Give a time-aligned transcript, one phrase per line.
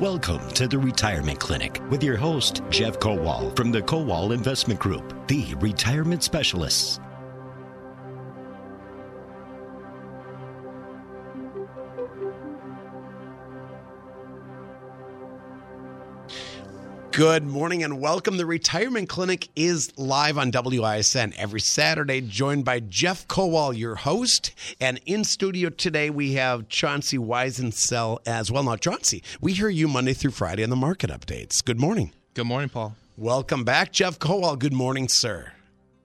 [0.00, 5.28] Welcome to the Retirement Clinic with your host, Jeff Kowal from the Kowal Investment Group,
[5.28, 6.98] the retirement specialists.
[17.16, 18.38] Good morning and welcome.
[18.38, 24.52] The Retirement Clinic is live on WISN every Saturday, joined by Jeff Kowal, your host.
[24.80, 28.64] And in studio today, we have Chauncey Weisensell as well.
[28.64, 31.64] Now, Chauncey, we hear you Monday through Friday on the market updates.
[31.64, 32.10] Good morning.
[32.34, 32.96] Good morning, Paul.
[33.16, 34.58] Welcome back, Jeff Kowal.
[34.58, 35.52] Good morning, sir.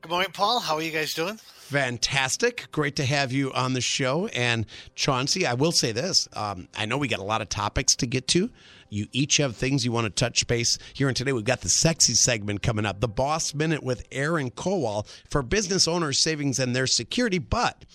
[0.02, 0.60] Good morning, Paul.
[0.60, 1.40] How are you guys doing?
[1.70, 2.68] Fantastic.
[2.72, 4.28] Great to have you on the show.
[4.28, 7.96] And Chauncey, I will say this um, I know we got a lot of topics
[7.98, 8.52] to get to.
[8.90, 11.08] You each have things you want to touch base here.
[11.08, 15.08] And today we've got the sexy segment coming up the Boss Minute with Aaron Kowal
[15.30, 17.40] for business owners' savings and their security.
[17.40, 17.86] But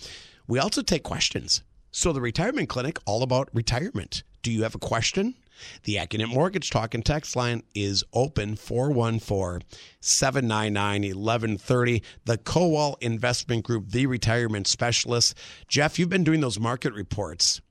[0.47, 1.63] we also take questions.
[1.91, 4.23] So the retirement clinic, all about retirement.
[4.41, 5.35] Do you have a question?
[5.83, 9.65] The Accunet Mortgage Talk and Text line is open 414
[10.01, 12.03] 799 1130.
[12.25, 15.35] The Kowal Investment Group, the retirement specialist.
[15.67, 17.61] Jeff, you've been doing those market reports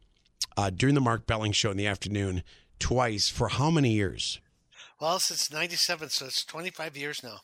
[0.56, 2.42] uh, during the Mark Belling show in the afternoon
[2.78, 4.40] twice for how many years?
[5.00, 7.40] Well, since 97, so it's 25 years now.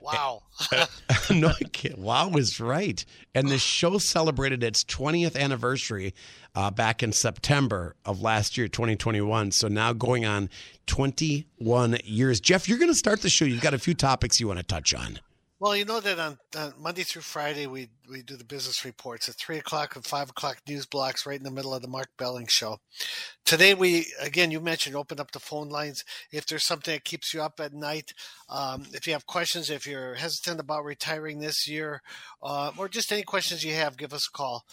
[0.00, 0.42] Wow.
[1.30, 1.98] no, I can't.
[1.98, 3.02] Wow is right.
[3.34, 6.14] And the show celebrated its 20th anniversary
[6.54, 9.50] uh, back in September of last year, 2021.
[9.52, 10.50] So now going on
[10.86, 12.40] 21 years.
[12.40, 13.46] Jeff, you're going to start the show.
[13.46, 15.20] You've got a few topics you want to touch on.
[15.60, 19.28] Well, you know that on, on, Monday through Friday we we do the business reports
[19.28, 22.08] at three o'clock and five o'clock news blocks right in the middle of the Mark
[22.18, 22.78] Belling show.
[23.44, 27.32] Today we again you mentioned open up the phone lines if there's something that keeps
[27.32, 28.10] you up at night.
[28.48, 32.02] Um, if you have questions, if you're hesitant about retiring this year,
[32.42, 34.64] uh, or just any questions you have, give us a call.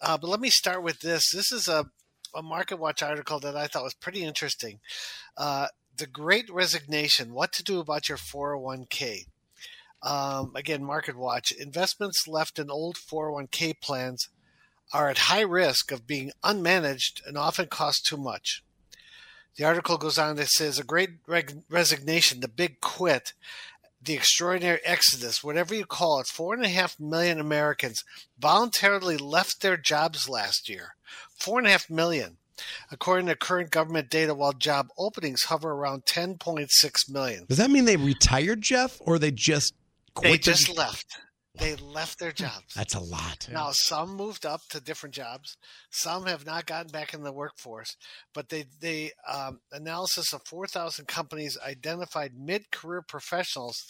[0.00, 1.32] Uh, but let me start with this.
[1.32, 1.86] This is a
[2.32, 4.78] a Market Watch article that I thought was pretty interesting.
[5.36, 5.66] Uh,
[5.96, 9.24] the Great Resignation: What to do about your 401k.
[10.02, 14.28] Um, again, Market Watch investments left in old 401k plans
[14.92, 18.62] are at high risk of being unmanaged and often cost too much.
[19.56, 23.32] The article goes on to say, a great reg- resignation, the big quit,
[24.00, 28.04] the extraordinary exodus, whatever you call it, four and a half million Americans
[28.38, 30.94] voluntarily left their jobs last year.
[31.36, 32.36] Four and a half million.
[32.90, 36.68] According to current government data, while job openings hover around 10.6
[37.10, 37.44] million.
[37.46, 39.74] Does that mean they retired, Jeff, or they just
[40.18, 40.32] quit?
[40.32, 41.18] They just left.
[41.58, 42.74] They left their jobs.
[42.74, 43.48] That's a lot.
[43.50, 45.56] Now, some moved up to different jobs.
[45.90, 47.96] Some have not gotten back in the workforce.
[48.32, 53.84] But they, they um, analysis of 4,000 companies identified mid-career professionals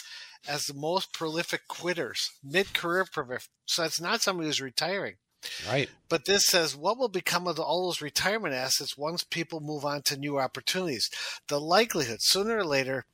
[0.49, 2.31] as the most prolific quitters.
[2.43, 3.51] Mid-career professionals.
[3.67, 5.17] So it's not somebody who's retiring.
[5.69, 5.89] Right.
[6.09, 10.03] But this says what will become of all those retirement assets once people move on
[10.03, 11.09] to new opportunities?
[11.49, 13.05] The likelihood, sooner or later,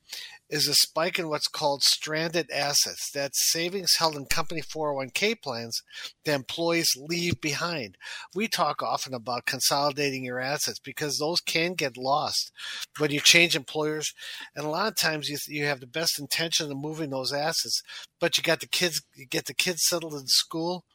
[0.49, 3.09] is a spike in what's called stranded assets.
[3.13, 5.81] That's savings held in company 401k plans
[6.23, 7.97] that employees leave behind.
[8.35, 12.51] We talk often about consolidating your assets because those can get lost
[12.99, 14.13] when you change employers.
[14.55, 17.81] And a lot of times you, you have the best intention of moving those assets,
[18.19, 20.85] but you got the kids, you get the kids settled in school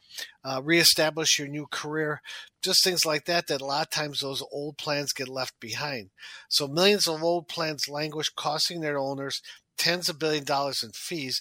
[0.44, 2.20] uh, reestablish your new career,
[2.62, 3.46] just things like that.
[3.46, 6.10] That a lot of times those old plans get left behind.
[6.48, 9.40] So millions of old plans languish, costing their owners
[9.78, 11.40] tens of billion dollars in fees.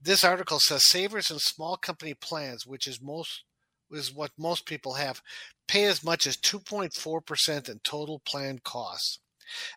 [0.00, 3.42] This article says savers and small company plans, which is most
[3.90, 5.20] is what most people have,
[5.66, 9.18] pay as much as 2.4% in total plan costs.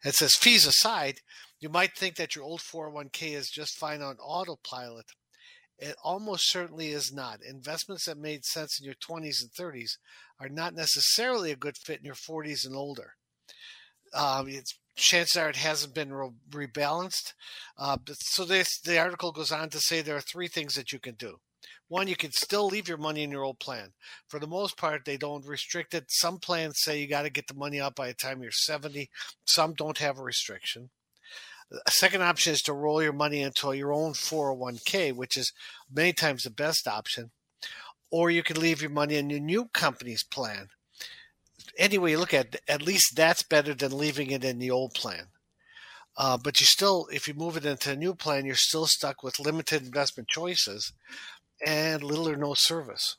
[0.05, 1.21] It says fees aside,
[1.59, 5.05] you might think that your old 401k is just fine on autopilot,
[5.83, 7.39] it almost certainly is not.
[7.43, 9.97] Investments that made sense in your 20s and 30s
[10.39, 13.15] are not necessarily a good fit in your 40s and older.
[14.15, 17.33] Um, it's chances are it hasn't been re- rebalanced.
[17.77, 20.99] Uh, so this, the article goes on to say there are three things that you
[20.99, 21.37] can do.
[21.89, 23.89] One, you can still leave your money in your old plan.
[24.29, 26.05] For the most part, they don't restrict it.
[26.07, 29.09] Some plans say you got to get the money out by the time you're 70.
[29.45, 30.91] Some don't have a restriction.
[31.85, 35.51] A second option is to roll your money into your own 401k, which is
[35.91, 37.31] many times the best option.
[38.11, 40.69] Or you can leave your money in your new company's plan.
[41.77, 44.93] Anyway, you look at it, at least that's better than leaving it in the old
[44.93, 45.27] plan.
[46.15, 49.23] Uh, but you still, if you move it into a new plan, you're still stuck
[49.23, 50.93] with limited investment choices
[51.65, 53.17] and little or no service.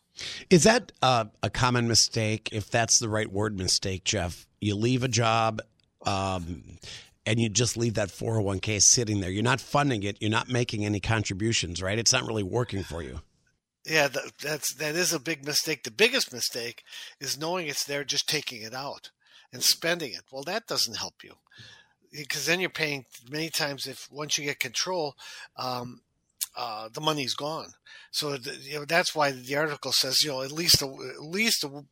[0.49, 2.49] Is that uh, a common mistake?
[2.53, 4.47] If that's the right word, mistake, Jeff.
[4.61, 5.61] You leave a job,
[6.07, 6.79] um,
[7.27, 9.31] and you just leave that 401k sitting there.
[9.31, 10.19] You're not funding it.
[10.21, 11.99] You're not making any contributions, right?
[11.99, 13.21] It's not really working for you.
[13.87, 15.83] Yeah, that, that's that is a big mistake.
[15.83, 16.83] The biggest mistake
[17.21, 19.11] is knowing it's there, just taking it out
[19.53, 20.23] and spending it.
[20.33, 21.35] Well, that doesn't help you.
[22.13, 25.15] because then you're paying many times if once you get control,
[25.57, 26.01] um,
[26.57, 27.73] uh, the money's gone.
[28.11, 31.23] So the, you know that's why the article says you know at least a, at
[31.23, 31.85] least a,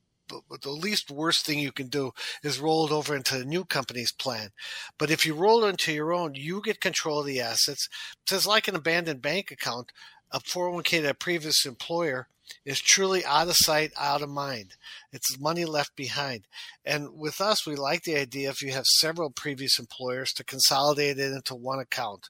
[0.63, 2.13] the least worst thing you can do
[2.43, 4.51] is roll it over into the new company's plan.
[4.99, 7.89] But if you roll it into your own, you get control of the assets.
[8.31, 9.93] It's like an abandoned bank account,
[10.31, 12.29] a 401k that a previous employer
[12.65, 14.77] is truly out of sight, out of mind.
[15.13, 16.47] It's money left behind.
[16.85, 21.19] And with us, we like the idea if you have several previous employers to consolidate
[21.19, 22.29] it into one account.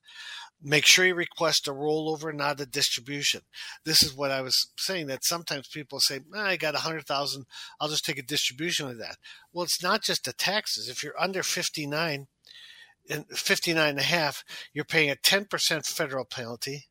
[0.63, 3.41] Make sure you request a rollover, not a distribution.
[3.85, 7.07] This is what I was saying that sometimes people say, ah, I got a hundred
[7.07, 7.47] thousand,
[7.81, 9.17] I'll just take a distribution of that.
[9.53, 10.89] Well, it's not just the taxes.
[10.89, 12.29] If you're under 59,
[13.11, 16.87] and 59 and a half, you're paying a 10% federal penalty,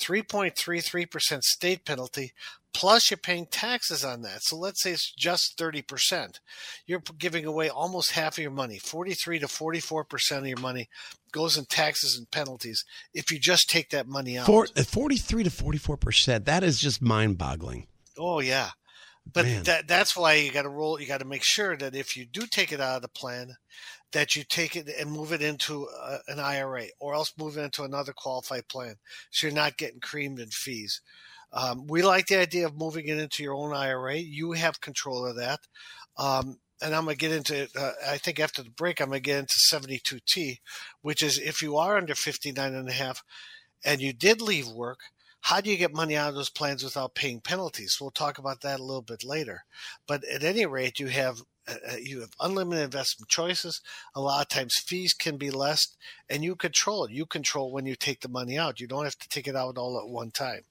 [0.00, 2.32] 3.33% state penalty,
[2.74, 4.42] plus you're paying taxes on that.
[4.42, 6.40] So let's say it's just 30%.
[6.86, 8.78] You're giving away almost half of your money.
[8.78, 10.88] 43 to 44% of your money
[11.32, 12.84] goes in taxes and penalties
[13.14, 14.46] if you just take that money out.
[14.46, 17.86] For, uh, 43 to 44%, that is just mind boggling.
[18.18, 18.70] Oh, yeah.
[19.32, 21.00] But that, that's why you got to roll.
[21.00, 23.56] You got to make sure that if you do take it out of the plan,
[24.16, 27.62] that you take it and move it into a, an IRA, or else move it
[27.62, 28.94] into another qualified plan,
[29.30, 31.02] so you're not getting creamed in fees.
[31.52, 34.16] Um, we like the idea of moving it into your own IRA.
[34.16, 35.60] You have control of that.
[36.16, 39.22] Um, and I'm going to get into, uh, I think after the break, I'm going
[39.22, 40.60] to get into 72T,
[41.02, 43.22] which is if you are under 59 and a half
[43.84, 45.00] and you did leave work,
[45.42, 47.98] how do you get money out of those plans without paying penalties?
[48.00, 49.64] We'll talk about that a little bit later.
[50.08, 53.80] But at any rate, you have uh, uh, you have unlimited investment choices.
[54.14, 55.88] A lot of times fees can be less
[56.28, 57.12] and you control it.
[57.12, 58.80] You control when you take the money out.
[58.80, 60.62] You don't have to take it out all at one time.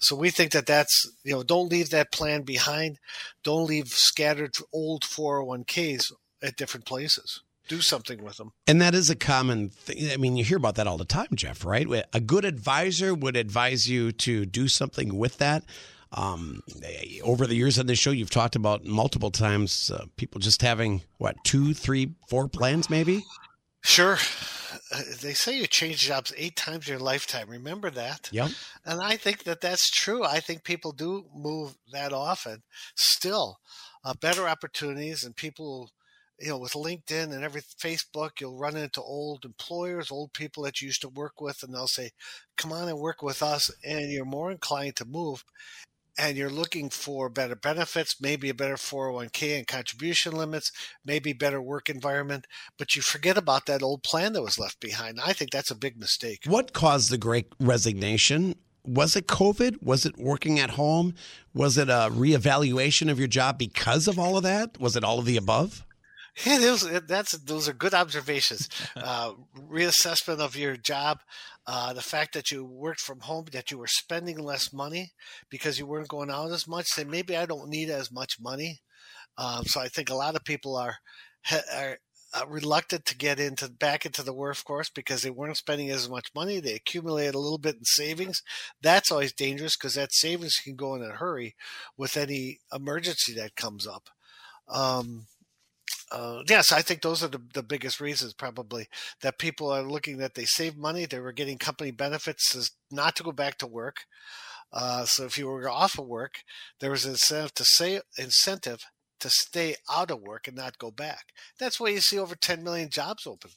[0.00, 2.98] So we think that that's, you know, don't leave that plan behind.
[3.42, 6.12] Don't leave scattered old 401ks
[6.42, 7.40] at different places.
[7.66, 8.52] Do something with them.
[8.66, 10.10] And that is a common thing.
[10.12, 11.86] I mean, you hear about that all the time, Jeff, right?
[12.12, 15.64] A good advisor would advise you to do something with that.
[16.16, 16.62] Um,
[17.24, 21.02] over the years on this show, you've talked about multiple times uh, people just having
[21.18, 23.24] what two, three, four plans, maybe.
[23.82, 24.16] Sure,
[24.92, 27.50] uh, they say you change jobs eight times in your lifetime.
[27.50, 28.28] Remember that?
[28.32, 28.50] Yep.
[28.86, 30.24] And I think that that's true.
[30.24, 32.62] I think people do move that often.
[32.94, 33.58] Still,
[34.04, 35.90] uh, better opportunities and people
[36.40, 40.80] you know, with LinkedIn and every Facebook, you'll run into old employers, old people that
[40.80, 42.10] you used to work with, and they'll say,
[42.56, 45.44] "Come on and work with us," and you're more inclined to move
[46.18, 50.70] and you're looking for better benefits, maybe a better 401k and contribution limits,
[51.04, 52.46] maybe better work environment,
[52.78, 55.18] but you forget about that old plan that was left behind.
[55.24, 56.40] I think that's a big mistake.
[56.46, 58.54] What caused the great resignation?
[58.86, 59.82] Was it COVID?
[59.82, 61.14] Was it working at home?
[61.54, 64.78] Was it a reevaluation of your job because of all of that?
[64.78, 65.84] Was it all of the above?
[66.44, 68.68] Yeah, those that's those are good observations.
[68.96, 69.34] Uh,
[69.70, 71.18] reassessment of your job,
[71.66, 75.12] uh, the fact that you worked from home, that you were spending less money
[75.50, 76.86] because you weren't going out as much.
[76.86, 78.80] Say maybe I don't need as much money.
[79.36, 80.96] Um, so I think a lot of people are
[81.74, 81.98] are
[82.32, 86.28] uh, reluctant to get into back into the workforce because they weren't spending as much
[86.34, 86.60] money.
[86.60, 88.42] They accumulated a little bit in savings.
[88.82, 91.54] That's always dangerous because that savings can go in a hurry
[91.96, 94.08] with any emergency that comes up.
[94.68, 95.26] Um,
[96.12, 98.86] uh, yes, I think those are the, the biggest reasons probably
[99.22, 101.06] that people are looking that they save money.
[101.06, 103.96] They were getting company benefits is not to go back to work.
[104.72, 106.42] Uh, so if you were off of work,
[106.80, 108.80] there was an incentive to say incentive
[109.20, 111.26] to stay out of work and not go back.
[111.58, 113.50] That's why you see over 10 million jobs open.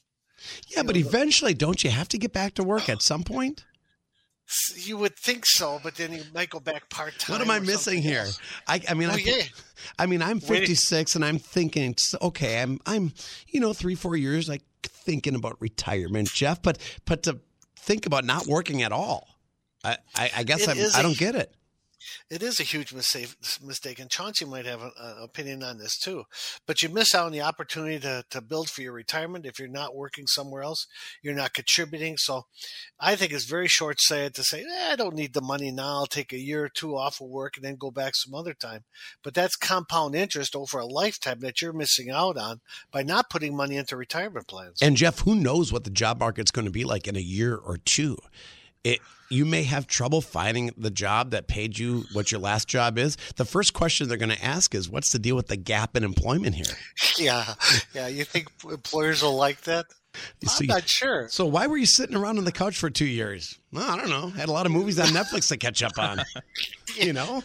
[0.68, 3.24] Yeah, you but know, eventually, don't you have to get back to work at some
[3.24, 3.64] point?
[4.76, 7.34] You would think so, but then you might go back part time.
[7.34, 8.26] What am I missing here?
[8.66, 9.42] I, I, mean, oh, I, yeah.
[9.98, 13.12] I mean, I'm 56 and I'm thinking, okay, I'm, I'm,
[13.48, 16.62] you know, three, four years, like thinking about retirement, Jeff.
[16.62, 17.40] But, but to
[17.76, 19.28] think about not working at all,
[19.84, 21.54] I, I, I guess I don't get it
[22.30, 26.24] it is a huge mistake, and Chauncey might have an opinion on this too.
[26.66, 29.68] But you miss out on the opportunity to, to build for your retirement if you're
[29.68, 30.86] not working somewhere else,
[31.22, 32.16] you're not contributing.
[32.16, 32.46] So
[33.00, 35.98] I think it's very short sighted to say, eh, I don't need the money now.
[35.98, 38.54] I'll take a year or two off of work and then go back some other
[38.54, 38.84] time.
[39.22, 42.60] But that's compound interest over a lifetime that you're missing out on
[42.90, 44.78] by not putting money into retirement plans.
[44.82, 47.56] And Jeff, who knows what the job market's going to be like in a year
[47.56, 48.18] or two?
[48.84, 52.96] It you may have trouble finding the job that paid you what your last job
[52.98, 53.16] is.
[53.36, 56.04] The first question they're going to ask is, "What's the deal with the gap in
[56.04, 56.64] employment here?"
[57.18, 57.54] Yeah,
[57.94, 58.06] yeah.
[58.06, 59.86] You think employers will like that?
[60.60, 61.28] I'm not sure.
[61.28, 63.58] So why were you sitting around on the couch for two years?
[63.72, 64.28] Well, I don't know.
[64.28, 66.22] Had a lot of movies on Netflix to catch up on.
[66.96, 67.42] you know,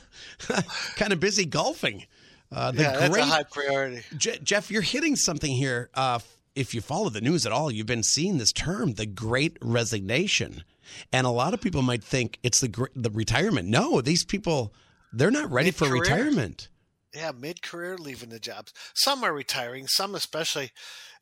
[0.96, 2.06] kind of busy golfing.
[2.52, 4.04] Uh, the yeah, that's great, a high priority.
[4.16, 5.90] Jeff, you're hitting something here.
[5.96, 6.20] Uh,
[6.56, 10.64] if you follow the news at all, you've been seeing this term, the Great Resignation,
[11.12, 13.68] and a lot of people might think it's the the retirement.
[13.68, 14.74] No, these people
[15.12, 16.70] they're not ready for retirement
[17.14, 18.74] yeah, mid career leaving the jobs.
[18.96, 20.72] Some are retiring, some especially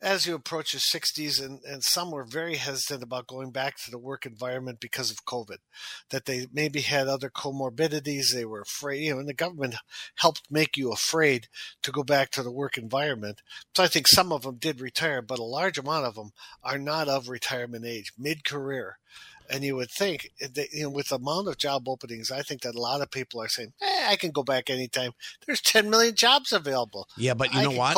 [0.00, 3.90] as you approach your 60s, and, and some were very hesitant about going back to
[3.90, 5.58] the work environment because of COVID,
[6.10, 8.32] that they maybe had other comorbidities.
[8.32, 9.76] They were afraid, you know, and the government
[10.16, 11.46] helped make you afraid
[11.82, 13.42] to go back to the work environment.
[13.76, 16.32] So I think some of them did retire, but a large amount of them
[16.64, 18.98] are not of retirement age, mid career.
[19.52, 22.62] And you would think, that, you know, with the amount of job openings, I think
[22.62, 25.12] that a lot of people are saying, eh, I can go back anytime.
[25.46, 27.06] There's 10 million jobs available.
[27.18, 27.94] Yeah, but you I know what?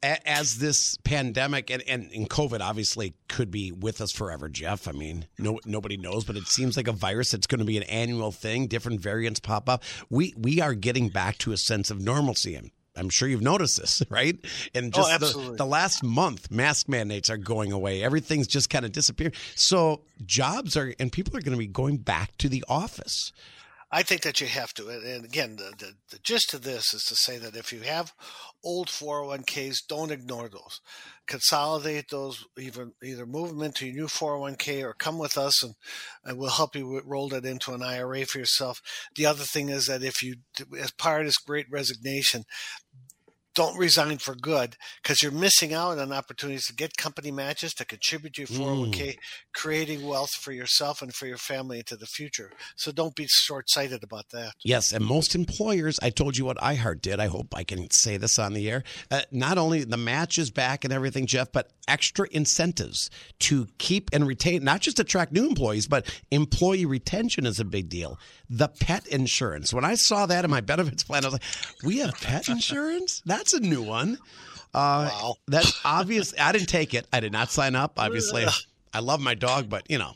[0.00, 4.86] As this pandemic and, and, and COVID obviously could be with us forever, Jeff.
[4.86, 7.78] I mean, no nobody knows, but it seems like a virus that's going to be
[7.78, 8.68] an annual thing.
[8.68, 9.82] Different variants pop up.
[10.08, 12.70] We we are getting back to a sense of normalcy.
[12.98, 14.36] I'm sure you've noticed this, right?
[14.74, 18.02] And oh, just oh, the, the, last month, mask mandates are going away.
[18.02, 19.34] Everything's just kind of disappeared.
[19.54, 23.32] So jobs are, and people are going to be going back to the office.
[23.90, 24.88] I think that you have to.
[24.88, 28.12] And again, the, the, the, gist of this is to say that if you have
[28.62, 30.80] old 401ks, don't ignore those.
[31.26, 35.74] Consolidate those, even either move them into your new 401k or come with us and,
[36.22, 38.82] and we'll help you roll that into an IRA for yourself.
[39.16, 40.36] The other thing is that if you,
[40.78, 42.44] as part of this great resignation,
[43.58, 47.84] don't resign for good because you're missing out on opportunities to get company matches to
[47.84, 49.16] contribute to your 401k, mm.
[49.52, 52.52] creating wealth for yourself and for your family into the future.
[52.76, 54.52] So don't be short sighted about that.
[54.62, 54.92] Yes.
[54.92, 57.18] And most employers, I told you what iHeart did.
[57.18, 58.84] I hope I can say this on the air.
[59.10, 64.10] Uh, not only the match is back and everything, Jeff, but extra incentives to keep
[64.12, 68.18] and retain, not just attract new employees, but employee retention is a big deal.
[68.48, 69.74] The pet insurance.
[69.74, 71.42] When I saw that in my benefits plan, I was like,
[71.82, 73.22] we have pet insurance?
[73.26, 74.18] That's a new one.
[74.74, 75.34] Uh, wow.
[75.46, 76.34] That's obvious.
[76.38, 77.06] I didn't take it.
[77.12, 77.98] I did not sign up.
[77.98, 78.44] Obviously,
[78.92, 80.12] I love my dog, but you know,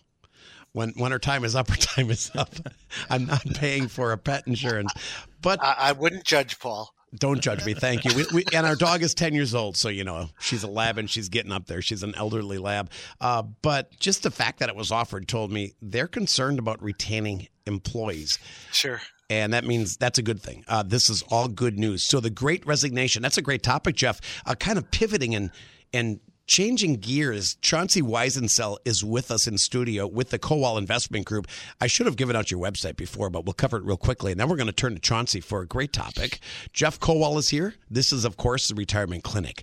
[0.72, 2.50] when when her time is up, her time is up.
[3.10, 4.92] I'm not paying for a pet insurance.
[5.40, 6.92] But I, I wouldn't judge Paul.
[7.14, 7.74] Don't judge me.
[7.74, 8.14] Thank you.
[8.14, 9.76] We, we, and our dog is 10 years old.
[9.76, 11.82] So, you know, she's a lab and she's getting up there.
[11.82, 12.90] She's an elderly lab.
[13.20, 17.48] Uh, but just the fact that it was offered told me they're concerned about retaining
[17.66, 18.38] employees.
[18.72, 19.00] Sure.
[19.28, 20.64] And that means that's a good thing.
[20.68, 22.06] Uh, this is all good news.
[22.06, 24.20] So, the great resignation, that's a great topic, Jeff.
[24.46, 25.50] Uh, kind of pivoting and,
[25.92, 31.46] and Changing gears, Chauncey Weisensell is with us in studio with the Kowal Investment Group.
[31.80, 34.32] I should have given out your website before, but we'll cover it real quickly.
[34.32, 36.40] And then we're going to turn to Chauncey for a great topic.
[36.72, 37.74] Jeff Kowal is here.
[37.88, 39.62] This is, of course, the retirement clinic.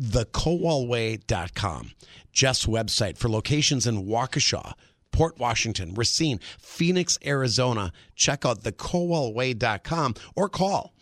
[0.00, 1.92] TheKowalWay.com.
[2.32, 4.74] Jeff's website for locations in Waukesha,
[5.12, 7.92] Port Washington, Racine, Phoenix, Arizona.
[8.14, 10.92] Check out thekowalway.com or call.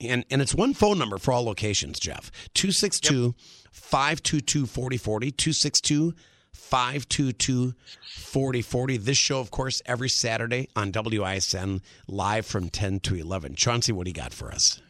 [0.00, 2.30] And, and it's one phone number for all locations, Jeff.
[2.54, 3.34] 262 yep.
[3.76, 6.14] 522 4040, 262
[6.52, 7.74] 522
[8.16, 8.96] 4040.
[8.96, 13.54] This show, of course, every Saturday on WISN, live from 10 to 11.
[13.54, 14.80] Chauncey, what do you got for us?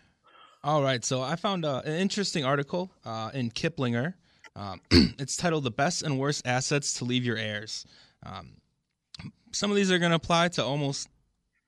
[0.65, 1.05] All right.
[1.05, 4.15] So I found uh, an interesting article uh, in Kiplinger.
[4.55, 7.85] Um, it's titled The Best and Worst Assets to Leave Your Heirs.
[8.25, 8.53] Um,
[9.53, 11.09] some of these are going to apply to almost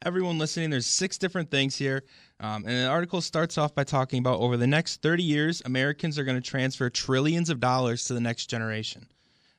[0.04, 0.70] everyone listening.
[0.70, 2.04] There's six different things here.
[2.40, 6.18] Um, and the article starts off by talking about over the next 30 years, Americans
[6.18, 9.06] are going to transfer trillions of dollars to the next generation.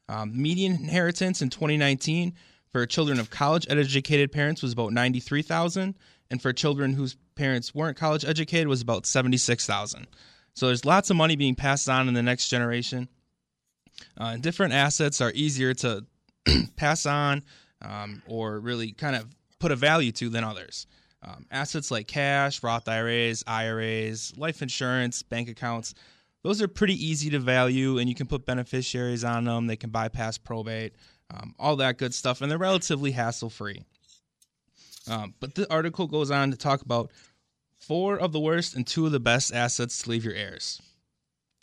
[0.07, 2.33] Um, median inheritance in 2019
[2.71, 5.95] for children of college educated parents was about 93,000,
[6.31, 10.07] and for children whose parents weren't college educated was about 76,000.
[10.53, 13.07] So there's lots of money being passed on in the next generation.
[14.17, 16.05] Uh, different assets are easier to
[16.75, 17.43] pass on
[17.81, 19.25] um, or really kind of
[19.59, 20.87] put a value to than others.
[21.21, 25.93] Um, assets like cash, Roth IRAs, IRAs, life insurance, bank accounts,
[26.43, 29.67] those are pretty easy to value, and you can put beneficiaries on them.
[29.67, 30.95] They can bypass probate,
[31.33, 33.83] um, all that good stuff, and they're relatively hassle free.
[35.09, 37.11] Um, but the article goes on to talk about
[37.79, 40.81] four of the worst and two of the best assets to leave your heirs.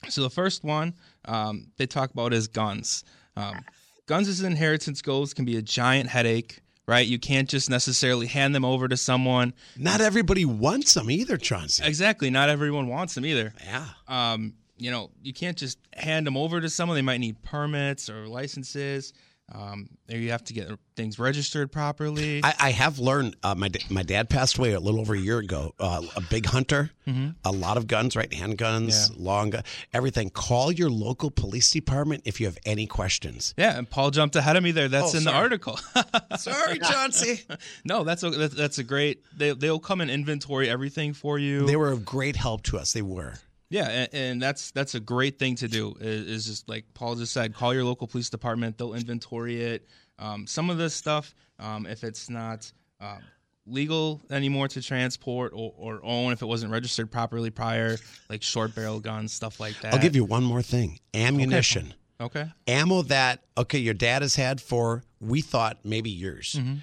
[0.09, 3.05] So the first one um, they talk about is guns.
[3.37, 3.65] Um,
[4.07, 7.07] guns as inheritance goals can be a giant headache right?
[7.07, 9.55] You can't just necessarily hand them over to someone.
[9.76, 11.85] Not everybody wants them either, Chauncey.
[11.85, 12.31] Exactly.
[12.31, 13.52] Not everyone wants them either.
[13.64, 13.87] Yeah.
[14.09, 16.97] Um, you know, you can't just hand them over to someone.
[16.97, 19.12] They might need permits or licenses.
[19.53, 22.41] Um, you have to get things registered properly.
[22.43, 23.37] I, I have learned.
[23.45, 25.73] Uh, my my dad passed away a little over a year ago.
[25.79, 27.29] Uh, a big hunter, mm-hmm.
[27.45, 28.29] a lot of guns, right?
[28.29, 29.17] Handguns, yeah.
[29.17, 29.55] long,
[29.93, 30.31] everything.
[30.31, 33.55] Call your local police department if you have any questions.
[33.57, 34.88] Yeah, and Paul jumped ahead of me there.
[34.88, 35.35] That's oh, in sorry.
[35.35, 35.79] the article.
[36.38, 37.43] sorry, Chauncey.
[37.85, 39.23] no, that's a, that's a great.
[39.37, 41.67] They they'll come and inventory everything for you.
[41.67, 42.93] They were of great help to us.
[42.93, 43.35] They were.
[43.68, 45.94] Yeah, and, and that's that's a great thing to do.
[46.00, 48.78] Is, is just like Paul just said, call your local police department.
[48.78, 49.87] They'll inventory it.
[50.18, 52.70] Um, some of this stuff, um, if it's not
[53.00, 53.18] um,
[53.66, 57.99] legal anymore to transport or, or own, if it wasn't registered properly prior,
[58.30, 59.92] like short barrel guns, stuff like that.
[59.92, 61.94] I'll give you one more thing: ammunition.
[62.18, 62.50] Okay.
[62.66, 66.76] ammo that okay your dad has had for we thought maybe years Mm-hmm.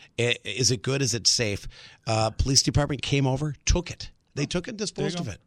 [0.45, 1.67] Is it good is it safe
[2.05, 5.39] uh, police department came over took it they took it and disposed of it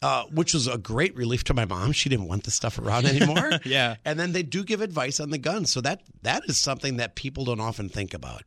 [0.00, 1.92] uh, which was a great relief to my mom.
[1.92, 3.50] She didn't want the stuff around anymore.
[3.64, 3.96] Yeah.
[4.04, 5.72] and then they do give advice on the guns.
[5.72, 8.42] So that that is something that people don't often think about.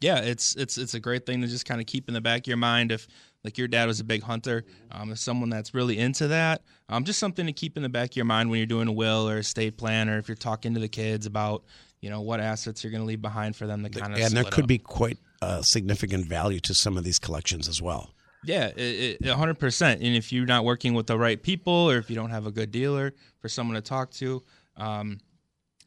[0.00, 2.42] Yeah, it's it's it's a great thing to just kind of keep in the back
[2.42, 3.06] of your mind if
[3.42, 7.04] like your dad was a big hunter, um, if someone that's really into that, um,
[7.04, 9.28] just something to keep in the back of your mind when you're doing a will
[9.28, 11.64] or estate plan, or if you're talking to the kids about
[12.00, 14.32] you know what assets you're going to leave behind for them to kind of and
[14.34, 14.68] there could up.
[14.68, 18.13] be quite uh, significant value to some of these collections as well
[18.44, 20.02] Yeah, hundred percent.
[20.02, 22.50] And if you're not working with the right people, or if you don't have a
[22.52, 24.42] good dealer for someone to talk to,
[24.76, 25.18] um,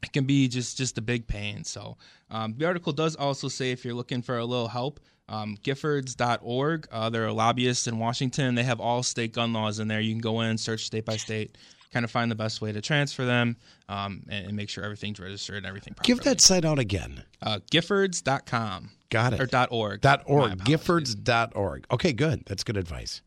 [0.02, 1.64] it can be just just a big pain.
[1.64, 1.96] So
[2.30, 6.88] um, the article does also say if you're looking for a little help, um, Giffords.org.
[6.90, 8.54] Uh, they're a lobbyist in Washington.
[8.54, 10.00] They have all state gun laws in there.
[10.00, 11.56] You can go in, and search state by state,
[11.92, 13.56] kind of find the best way to transfer them,
[13.88, 15.94] um, and, and make sure everything's registered and everything.
[15.94, 16.14] Properly.
[16.14, 20.00] give that site out again uh, Giffords.com got it or dot .org.
[20.02, 23.22] dot org giffords.org okay good that's good advice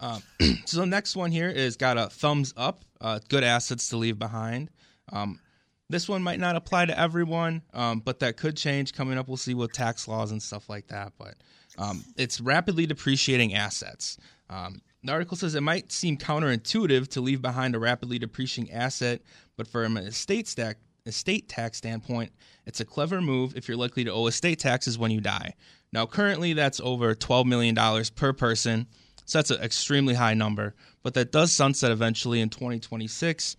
[0.66, 2.84] So the next one here is got a thumbs up.
[3.00, 4.70] Uh, good assets to leave behind.
[5.12, 5.40] Um,
[5.88, 9.28] this one might not apply to everyone, um, but that could change coming up.
[9.28, 11.12] We'll see with tax laws and stuff like that.
[11.18, 11.34] But
[11.78, 14.18] um, it's rapidly depreciating assets.
[14.50, 19.20] Um, the article says it might seem counterintuitive to leave behind a rapidly depreciating asset,
[19.56, 22.32] but from an estate stack estate tax standpoint,
[22.64, 25.54] it's a clever move if you're likely to owe estate taxes when you die.
[25.92, 28.86] Now, currently, that's over $12 million per person,
[29.26, 33.56] so that's an extremely high number, but that does sunset eventually in 2026.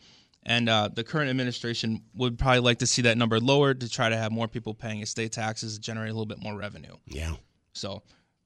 [0.48, 4.10] And uh, the current administration would probably like to see that number lowered to try
[4.10, 6.96] to have more people paying estate taxes, generate a little bit more revenue.
[7.08, 7.36] yeah
[7.74, 8.04] So,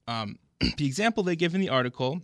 [0.07, 0.37] um,
[0.77, 2.21] the example they give in the article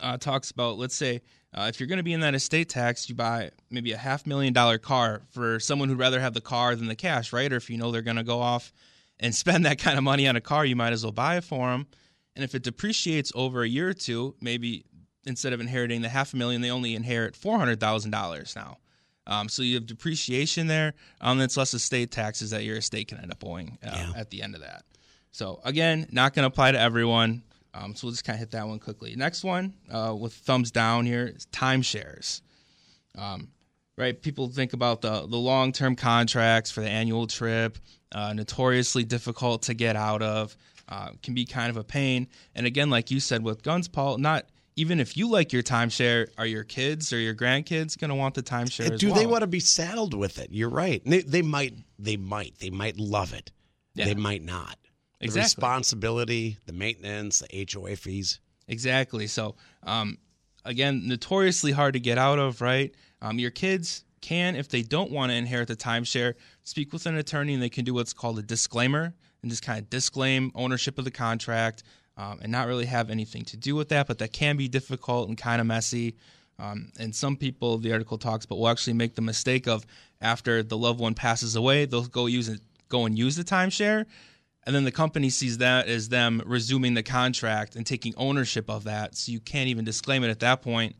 [0.00, 1.20] uh, talks about, let's say,
[1.54, 4.26] uh, if you're going to be in that estate tax, you buy maybe a half
[4.26, 7.52] million dollar car for someone who'd rather have the car than the cash, right?
[7.52, 8.72] Or if you know they're going to go off
[9.20, 11.44] and spend that kind of money on a car, you might as well buy it
[11.44, 11.86] for them.
[12.34, 14.86] And if it depreciates over a year or two, maybe
[15.26, 18.78] instead of inheriting the half a million, they only inherit four hundred thousand dollars now.
[19.26, 23.08] Um, so you have depreciation there, um, and it's less estate taxes that your estate
[23.08, 24.12] can end up owing uh, Yeah.
[24.16, 24.82] at the end of that.
[25.30, 27.42] So again, not going to apply to everyone.
[27.74, 29.14] Um, so we'll just kind of hit that one quickly.
[29.16, 32.42] Next one uh, with thumbs down here is timeshares.
[33.16, 33.48] Um,
[33.96, 37.78] right, people think about the the long term contracts for the annual trip,
[38.12, 40.56] uh, notoriously difficult to get out of,
[40.88, 42.28] uh, can be kind of a pain.
[42.54, 46.28] And again, like you said with guns, Paul, not even if you like your timeshare,
[46.38, 48.92] are your kids or your grandkids going to want the timeshare?
[48.92, 50.48] as do they want to be saddled with it?
[50.50, 51.02] You're right.
[51.04, 51.74] They, they might.
[51.98, 52.58] They might.
[52.58, 53.50] They might love it.
[53.94, 54.06] Yeah.
[54.06, 54.78] They might not.
[55.22, 58.40] The responsibility, the maintenance, the HOA fees.
[58.68, 59.26] Exactly.
[59.26, 59.54] So,
[59.84, 60.18] um,
[60.64, 62.94] again, notoriously hard to get out of, right?
[63.20, 67.16] Um, your kids can, if they don't want to inherit the timeshare, speak with an
[67.16, 70.98] attorney and they can do what's called a disclaimer and just kind of disclaim ownership
[70.98, 71.82] of the contract
[72.16, 74.06] um, and not really have anything to do with that.
[74.06, 76.16] But that can be difficult and kind of messy.
[76.58, 79.84] Um, and some people, the article talks about, will actually make the mistake of
[80.20, 84.06] after the loved one passes away, they'll go use it, go and use the timeshare,
[84.64, 88.84] and then the company sees that as them resuming the contract and taking ownership of
[88.84, 89.16] that.
[89.16, 90.94] So you can't even disclaim it at that point,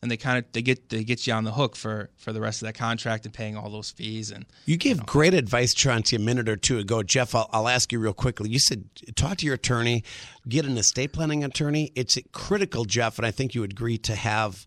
[0.00, 2.40] and they kind of they get they get you on the hook for for the
[2.40, 6.16] rest of that contract and paying all those fees and You gave great advice, Chauncey,
[6.16, 7.02] a minute or two ago.
[7.02, 8.50] Jeff, I'll, I'll ask you real quickly.
[8.50, 10.04] You said talk to your attorney,
[10.48, 11.92] get an estate planning attorney.
[11.94, 14.66] It's critical, Jeff, and I think you agree to have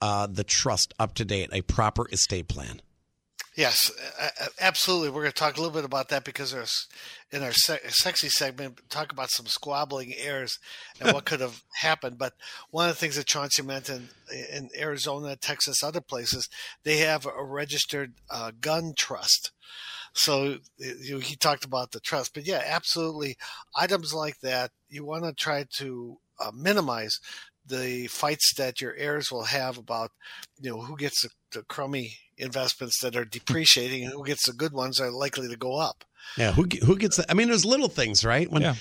[0.00, 2.80] uh, the trust up to date, a proper estate plan.
[3.54, 3.90] Yes,
[4.60, 5.10] absolutely.
[5.10, 6.86] We're going to talk a little bit about that because there's
[7.30, 10.58] in our se- sexy segment talk about some squabbling heirs
[10.98, 12.16] and what could have happened.
[12.16, 12.32] But
[12.70, 14.08] one of the things that Chauncey mentioned
[14.50, 16.48] in Arizona, Texas, other places,
[16.84, 19.52] they have a registered uh, gun trust.
[20.14, 23.36] So you know, he talked about the trust, but yeah, absolutely.
[23.76, 27.18] Items like that, you want to try to uh, minimize
[27.66, 30.10] the fights that your heirs will have about,
[30.60, 34.52] you know, who gets the, the crummy investments that are depreciating and who gets the
[34.52, 36.04] good ones are likely to go up.
[36.36, 37.16] Yeah, who who gets?
[37.16, 38.50] The, I mean, there's little things, right?
[38.50, 38.74] When Yeah.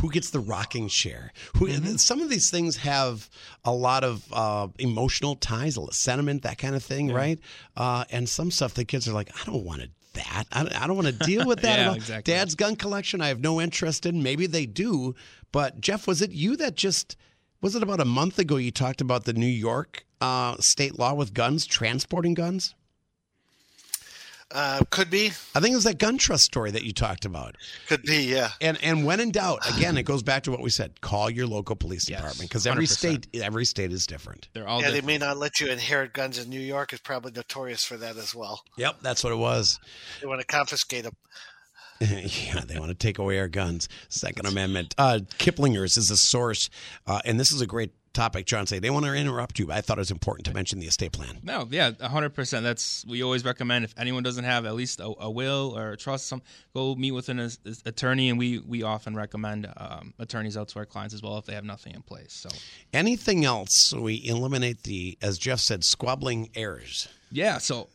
[0.00, 1.32] who gets the rocking share?
[1.56, 3.28] Who some of these things have
[3.64, 7.38] a lot of uh, emotional ties, a lot sentiment, that kind of thing, right?
[7.76, 10.44] Uh, and some stuff the kids are like, I don't want to that.
[10.52, 11.76] I don't, I don't want to deal with that.
[11.78, 11.94] Yeah, at all.
[11.96, 12.32] exactly.
[12.32, 14.22] Dad's gun collection, I have no interest in.
[14.22, 15.16] Maybe they do,
[15.50, 17.16] but Jeff, was it you that just?
[17.60, 21.14] Was it about a month ago you talked about the New York uh, state law
[21.14, 22.74] with guns, transporting guns?
[24.54, 25.26] Uh, could be.
[25.54, 27.56] I think it was that gun trust story that you talked about.
[27.88, 28.50] Could be, yeah.
[28.60, 31.48] And and when in doubt, again, it goes back to what we said: call your
[31.48, 32.90] local police Yes, department because every 100%.
[32.90, 34.48] state every state is different.
[34.52, 36.92] They're all yeah, they may not let you inherit guns in New York.
[36.92, 38.62] Is probably notorious for that as well.
[38.78, 39.80] Yep, that's what it was.
[40.20, 41.14] They want to confiscate them.
[42.00, 43.88] yeah, they want to take away our guns.
[44.08, 44.94] Second Amendment.
[44.98, 46.70] Uh, Kiplinger's is a source,
[47.06, 49.80] uh, and this is a great topic, Chauncey they want to interrupt you, but I
[49.82, 51.40] thought it was important to mention the estate plan.
[51.42, 52.62] No, yeah, hundred percent.
[52.64, 55.96] That's we always recommend if anyone doesn't have at least a, a will or a
[55.96, 56.40] trust, some
[56.74, 60.68] go meet with an as- as- attorney, and we we often recommend um, attorneys out
[60.68, 62.32] to our clients as well if they have nothing in place.
[62.32, 62.48] So
[62.92, 63.68] Anything else?
[63.72, 67.08] So we eliminate the, as Jeff said, squabbling errors.
[67.32, 67.88] yeah, so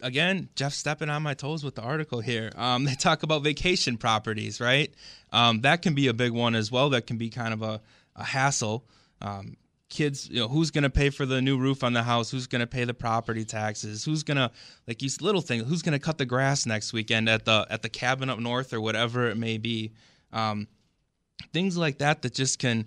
[0.00, 2.50] again, Jeff stepping on my toes with the article here.
[2.56, 4.92] Um, they talk about vacation properties, right?
[5.32, 6.90] Um, that can be a big one as well.
[6.90, 7.80] That can be kind of a,
[8.16, 8.84] a hassle.
[9.20, 9.56] Um,
[9.88, 12.30] kids, you know, who's going to pay for the new roof on the house?
[12.30, 14.04] Who's going to pay the property taxes?
[14.04, 14.50] Who's going to
[14.86, 15.64] like these little things?
[15.68, 18.72] Who's going to cut the grass next weekend at the at the cabin up north
[18.72, 19.92] or whatever it may be?
[20.32, 20.68] Um,
[21.52, 22.86] things like that that just can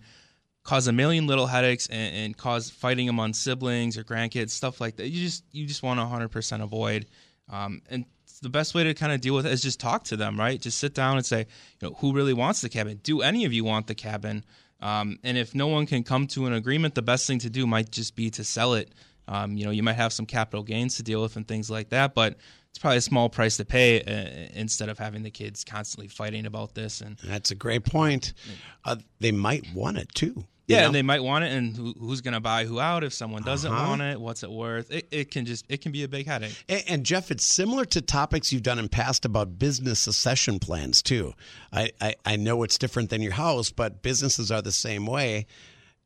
[0.63, 4.97] cause a million little headaches and, and cause fighting among siblings or grandkids, stuff like
[4.97, 5.09] that.
[5.09, 7.07] You just you just want to 100% avoid.
[7.49, 8.05] Um, and
[8.41, 10.59] the best way to kind of deal with it is just talk to them, right?
[10.59, 11.39] Just sit down and say,
[11.79, 12.99] you know, who really wants the cabin?
[13.03, 14.43] Do any of you want the cabin?
[14.81, 17.67] Um, and if no one can come to an agreement, the best thing to do
[17.67, 18.91] might just be to sell it.
[19.27, 21.89] Um, you know, you might have some capital gains to deal with and things like
[21.89, 22.37] that, but
[22.69, 26.45] it's probably a small price to pay uh, instead of having the kids constantly fighting
[26.45, 28.33] about this and That's a great point.
[28.83, 30.45] Uh, they might want it too.
[30.71, 30.85] You Yeah, know?
[30.87, 33.43] and they might want it, and who, who's going to buy who out if someone
[33.43, 33.87] doesn't Uh-huh.
[33.89, 34.19] want it?
[34.19, 34.91] What's it worth?
[34.91, 36.63] It, it can just it can be a big headache.
[36.69, 41.01] And, and Jeff, it's similar to topics you've done in past about business succession plans
[41.01, 41.33] too.
[41.71, 45.45] I, I, I know it's different than your house, but businesses are the same way.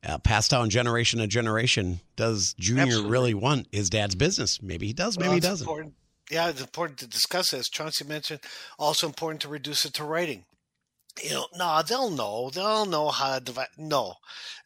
[0.08, 2.00] Uh, passed down generation to generation.
[2.16, 3.12] Does Junior Absolutely.
[3.12, 4.62] really want his dad's business?
[4.62, 5.18] Maybe he does.
[5.18, 5.66] Maybe Well, he doesn't.
[5.68, 5.94] important-
[6.30, 8.40] Yeah, it's important to discuss it, as Chauncey mentioned.
[8.78, 10.46] Also important to reduce it to writing.
[11.24, 12.50] You know, no, they'll know.
[12.50, 13.68] They'll know how to divide.
[13.78, 14.16] No,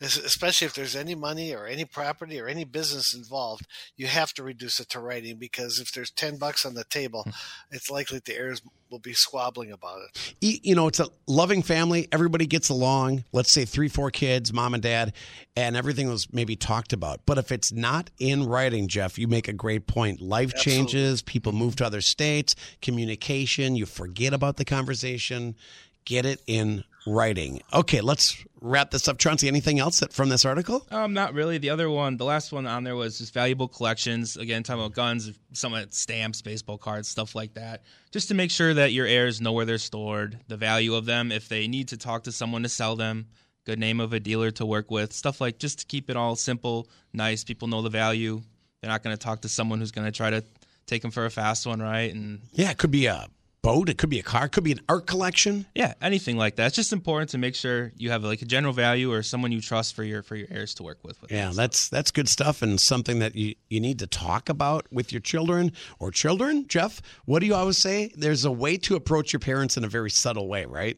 [0.02, 4.44] especially if there's any money or any property or any business involved, you have to
[4.44, 7.32] reduce it to writing because if there's ten bucks on the table, hmm.
[7.72, 10.60] it's likely the heirs will be squabbling about it.
[10.64, 12.08] You know, it's a loving family.
[12.12, 13.24] Everybody gets along.
[13.32, 15.14] Let's say three, four kids, mom and dad,
[15.56, 17.22] and everything was maybe talked about.
[17.26, 20.22] But if it's not in writing, Jeff, you make a great point.
[20.22, 20.86] Life Absolutely.
[20.86, 25.56] changes, people move to other states, communication, you forget about the conversation.
[26.06, 27.62] Get it in writing.
[27.74, 29.18] Okay, let's wrap this up.
[29.18, 30.86] Chauncey, anything else that, from this article?
[30.92, 31.58] Um, not really.
[31.58, 34.38] The other one, the last one on there was just valuable collections.
[34.38, 37.84] Again, talking about guns, some of it, stamps, baseball cards, stuff like that.
[38.12, 41.32] Just to make sure that your heirs know where they're stored, the value of them,
[41.32, 43.28] if they need to talk to someone to sell them,
[43.66, 46.36] good name of a dealer to work with, stuff like just to keep it all
[46.36, 47.44] simple, nice.
[47.44, 48.42] People know the value.
[48.82, 50.44] They're not going to talk to someone who's going to try to
[50.86, 52.14] take them for a fast one, right?
[52.14, 53.28] And Yeah, it could be a
[53.62, 55.66] boat, it could be a car, it could be an art collection.
[55.76, 56.68] yeah, anything like that.
[56.68, 59.62] It's just important to make sure you have like a general value or someone you
[59.62, 61.22] trust for your for your heirs to work with.
[61.22, 61.58] with Yeah, this.
[61.58, 65.22] that's that's good stuff and something that you, you need to talk about with your
[65.22, 66.68] children or children.
[66.68, 68.12] Jeff, what do you always say?
[68.16, 70.98] There's a way to approach your parents in a very subtle way, right?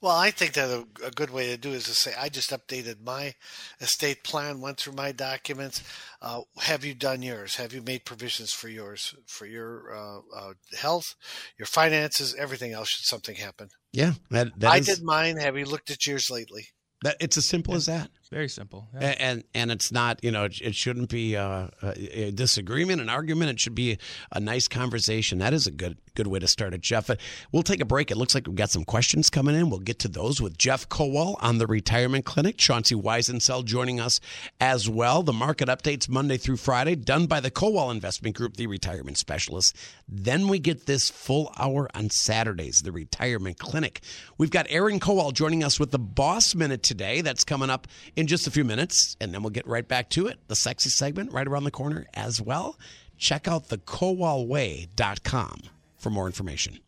[0.00, 2.50] Well, I think that a, a good way to do is to say, I just
[2.50, 3.34] updated my
[3.80, 5.82] estate plan, went through my documents.
[6.22, 7.56] Uh, have you done yours?
[7.56, 11.16] Have you made provisions for yours, for your uh, uh, health,
[11.58, 13.70] your finances, everything else should something happen?
[13.92, 15.36] Yeah, that, that I is- did mine.
[15.38, 16.66] Have you looked at yours lately?
[17.02, 18.10] that it's as simple as that.
[18.28, 18.88] Very simple.
[18.94, 19.14] Yeah.
[19.18, 23.08] And and it's not you know it, it shouldn't be a, a, a disagreement, an
[23.08, 23.50] argument.
[23.50, 23.98] It should be
[24.32, 25.38] a nice conversation.
[25.38, 27.10] That is a good good way to start it, Jeff.
[27.10, 27.16] Uh,
[27.52, 28.10] We'll take a break.
[28.10, 29.70] It looks like we've got some questions coming in.
[29.70, 32.56] We'll get to those with Jeff Kowal on the Retirement Clinic.
[32.58, 34.20] Chauncey Weisensell joining us
[34.60, 35.22] as well.
[35.22, 39.74] The market updates Monday through Friday, done by the Kowal Investment Group, the retirement specialist.
[40.06, 44.02] Then we get this full hour on Saturdays, the Retirement Clinic.
[44.36, 47.22] We've got Aaron Kowal joining us with the Boss Minute today.
[47.22, 47.86] That's coming up
[48.18, 50.40] in just a few minutes, and then we'll get right back to it.
[50.48, 52.76] The sexy segment right around the corner as well.
[53.16, 55.62] Check out the kowalway.com
[55.96, 56.80] for more information.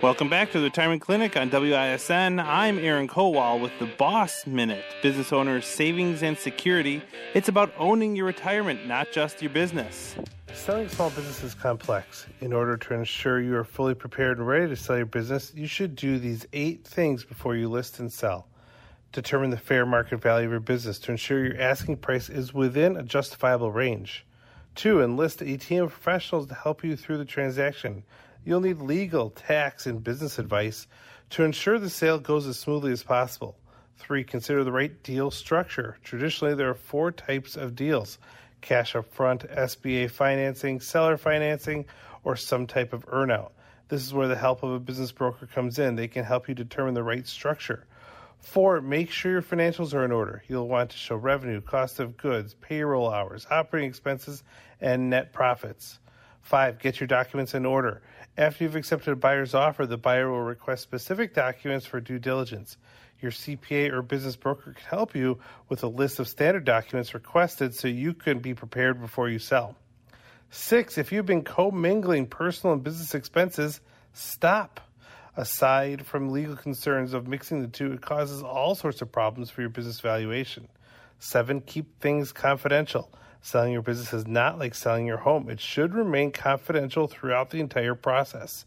[0.00, 2.38] Welcome back to the Retirement Clinic on WISN.
[2.38, 7.02] I'm Aaron Kowal with the Boss Minute, business owner's savings and security.
[7.34, 10.14] It's about owning your retirement, not just your business.
[10.54, 12.26] Selling small business is complex.
[12.40, 15.66] In order to ensure you are fully prepared and ready to sell your business, you
[15.66, 18.46] should do these eight things before you list and sell.
[19.10, 22.96] Determine the fair market value of your business to ensure your asking price is within
[22.96, 24.24] a justifiable range.
[24.76, 28.04] Two, enlist a team of professionals to help you through the transaction.
[28.44, 30.86] You'll need legal, tax, and business advice
[31.30, 33.58] to ensure the sale goes as smoothly as possible.
[33.96, 35.98] Three, consider the right deal structure.
[36.02, 38.18] Traditionally, there are four types of deals
[38.60, 41.86] cash up front, SBA financing, seller financing,
[42.24, 43.50] or some type of earnout.
[43.88, 45.94] This is where the help of a business broker comes in.
[45.94, 47.86] They can help you determine the right structure.
[48.40, 50.42] Four, make sure your financials are in order.
[50.46, 54.44] You'll want to show revenue, cost of goods, payroll hours, operating expenses,
[54.80, 55.98] and net profits.
[56.48, 58.00] Five, get your documents in order.
[58.38, 62.78] After you've accepted a buyer's offer, the buyer will request specific documents for due diligence.
[63.20, 67.74] Your CPA or business broker can help you with a list of standard documents requested
[67.74, 69.76] so you can be prepared before you sell.
[70.48, 73.82] Six, if you've been commingling personal and business expenses,
[74.14, 74.80] stop.
[75.36, 79.60] Aside from legal concerns of mixing the two, it causes all sorts of problems for
[79.60, 80.66] your business valuation.
[81.18, 83.12] Seven, keep things confidential.
[83.40, 85.48] Selling your business is not like selling your home.
[85.48, 88.64] It should remain confidential throughout the entire process.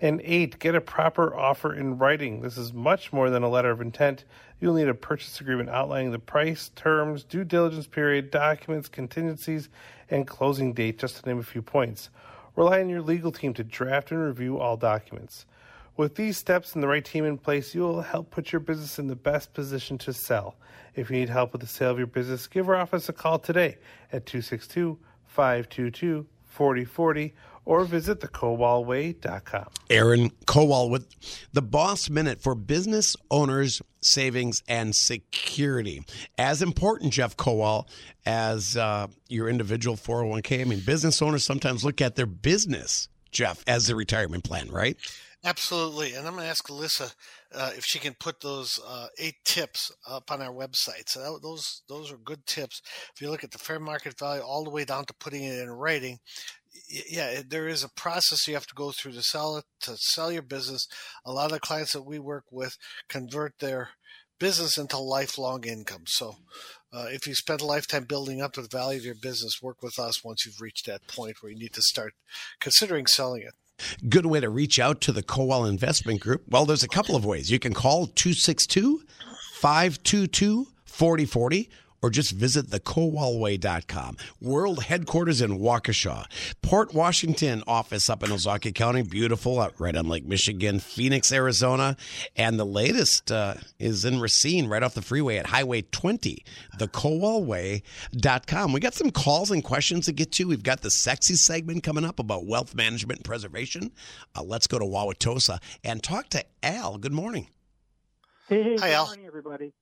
[0.00, 2.40] And eight, get a proper offer in writing.
[2.40, 4.24] This is much more than a letter of intent.
[4.60, 9.68] You'll need a purchase agreement outlining the price, terms, due diligence period, documents, contingencies,
[10.08, 12.10] and closing date, just to name a few points.
[12.54, 15.46] Rely on your legal team to draft and review all documents.
[15.98, 19.00] With these steps and the right team in place, you will help put your business
[19.00, 20.54] in the best position to sell.
[20.94, 23.40] If you need help with the sale of your business, give our office a call
[23.40, 23.78] today
[24.12, 27.34] at 262 522 4040
[27.64, 29.66] or visit thekowalway.com.
[29.90, 31.08] Aaron Kowal with
[31.52, 36.04] the Boss Minute for business owners, savings, and security.
[36.38, 37.88] As important, Jeff Kowal,
[38.24, 40.60] as uh, your individual 401k.
[40.60, 44.96] I mean, business owners sometimes look at their business, Jeff, as a retirement plan, right?
[45.44, 46.14] Absolutely.
[46.14, 47.14] And I'm going to ask Alyssa
[47.54, 51.08] uh, if she can put those uh, eight tips up on our website.
[51.08, 52.82] So that, those those are good tips.
[53.14, 55.60] If you look at the fair market value all the way down to putting it
[55.60, 56.18] in writing,
[57.08, 60.32] yeah, there is a process you have to go through to sell it, to sell
[60.32, 60.86] your business.
[61.24, 62.76] A lot of the clients that we work with
[63.08, 63.90] convert their
[64.40, 66.04] business into lifelong income.
[66.06, 66.36] So,
[66.92, 69.98] uh, if you spend a lifetime building up the value of your business, work with
[70.00, 72.14] us once you've reached that point where you need to start
[72.60, 73.54] considering selling it.
[74.08, 76.42] Good way to reach out to the Kowal Investment Group.
[76.48, 77.50] Well, there's a couple of ways.
[77.50, 79.02] You can call 262
[79.54, 81.70] 522 4040
[82.02, 84.16] or just visit thekowalway.com.
[84.40, 86.24] World headquarters in Waukesha.
[86.62, 89.02] Port Washington office up in Ozaukee County.
[89.02, 90.78] Beautiful, right on Lake Michigan.
[90.78, 91.96] Phoenix, Arizona.
[92.36, 96.44] And the latest uh, is in Racine, right off the freeway at Highway 20.
[96.78, 98.72] Thekowalway.com.
[98.72, 100.44] We got some calls and questions to get to.
[100.48, 103.92] We've got the sexy segment coming up about wealth management and preservation.
[104.36, 106.98] Uh, let's go to Wauwatosa and talk to Al.
[106.98, 107.48] Good morning.
[108.48, 109.06] Hey, hey, Hi, good Al.
[109.06, 109.72] morning, everybody.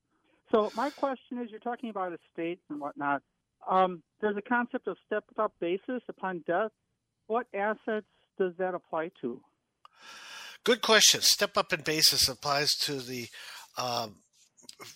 [0.50, 3.22] So my question is, you're talking about estates and whatnot.
[3.68, 6.70] Um, there's a concept of step-up basis upon death.
[7.26, 8.06] What assets
[8.38, 9.40] does that apply to?
[10.62, 11.20] Good question.
[11.20, 13.26] Step up in basis applies to the,
[13.76, 14.16] um,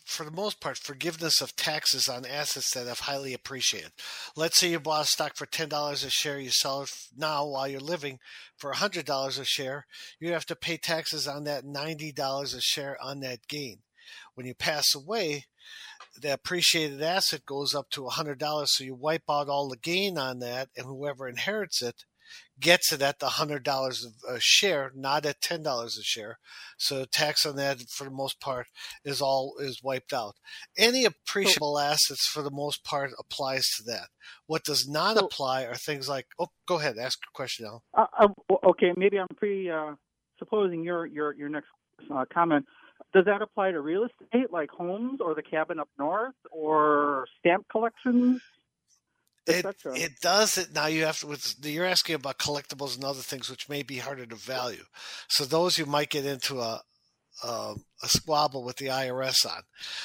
[0.05, 3.93] for the most part, forgiveness of taxes on assets that have highly appreciated.
[4.37, 7.47] Let's say you bought a stock for ten dollars a share, you sell it now
[7.47, 8.19] while you're living
[8.57, 9.87] for hundred dollars a share.
[10.19, 13.79] You have to pay taxes on that ninety dollars a share on that gain.
[14.35, 15.45] When you pass away,
[16.21, 20.19] the appreciated asset goes up to hundred dollars, so you wipe out all the gain
[20.19, 22.05] on that, and whoever inherits it
[22.61, 26.39] gets it at the hundred dollars a share, not at ten dollars a share.
[26.79, 28.67] So tax on that, for the most part,
[29.05, 30.37] is all is wiped out.
[30.79, 34.09] Any appreciable assets, for the most part, applies to that.
[34.47, 36.27] What does not So- apply are things like.
[36.39, 37.83] Oh, go ahead, ask your question now.
[37.95, 38.07] Uh,
[38.49, 39.95] uh, okay, maybe I'm pre uh,
[40.39, 41.69] supposing your your your next
[42.15, 42.65] uh, comment.
[43.13, 47.67] Does that apply to real estate, like homes or the cabin up north, or stamp
[47.71, 48.41] collections?
[49.47, 50.87] It, it does it now.
[50.87, 51.27] You have to.
[51.27, 54.85] With, you're asking about collectibles and other things, which may be harder to value.
[55.29, 56.83] So those you might get into a
[57.43, 59.63] um, a squabble with the IRS on.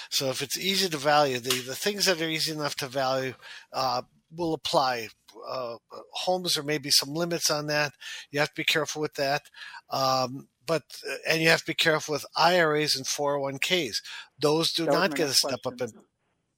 [0.10, 3.34] So if it's easy to value, the the things that are easy enough to value
[3.74, 4.04] uh,
[4.36, 5.10] will apply.
[5.48, 5.76] Uh,
[6.12, 7.94] homes, there may be some limits on that.
[8.32, 9.44] You have to be careful with that.
[9.90, 10.84] Um, but
[11.28, 13.98] and you have to be careful with IRAs and 401ks.
[14.40, 15.92] Those do That not get a step up in.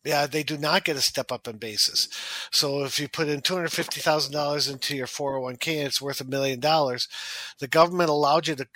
[0.04, 2.08] Yeah, they do not get a step up in basis.
[2.52, 5.56] So if you put in two hundred fifty thousand dollars into your four hundred one
[5.58, 7.08] k and it's worth a million dollars,
[7.60, 8.68] the government allowed you to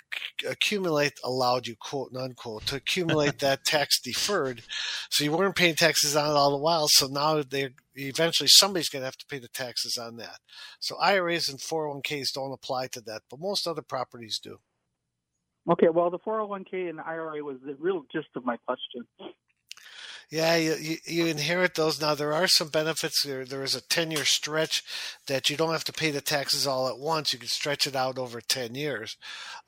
[0.48, 4.62] accumulate, allowed you quote and unquote to accumulate that tax deferred.
[5.10, 6.86] So you weren't paying taxes on it all the while.
[6.88, 10.38] So now they eventually somebody's going to have to pay the taxes on that.
[10.80, 14.38] So IRAs and four hundred one ks don't apply to that, but most other properties
[14.42, 14.58] do.
[15.70, 19.06] Okay, well, the 401k and the IRA was the real gist of my question.
[20.32, 22.00] Yeah, you, you, you inherit those.
[22.00, 23.22] Now there are some benefits.
[23.22, 24.82] There there is a ten year stretch
[25.26, 27.34] that you don't have to pay the taxes all at once.
[27.34, 29.18] You can stretch it out over ten years.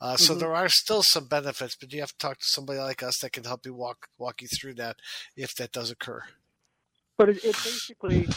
[0.01, 0.39] Uh, So Mhm.
[0.39, 3.31] there are still some benefits, but you have to talk to somebody like us that
[3.31, 4.95] can help you walk walk you through that
[5.35, 6.23] if that does occur.
[7.15, 8.27] But it, it basically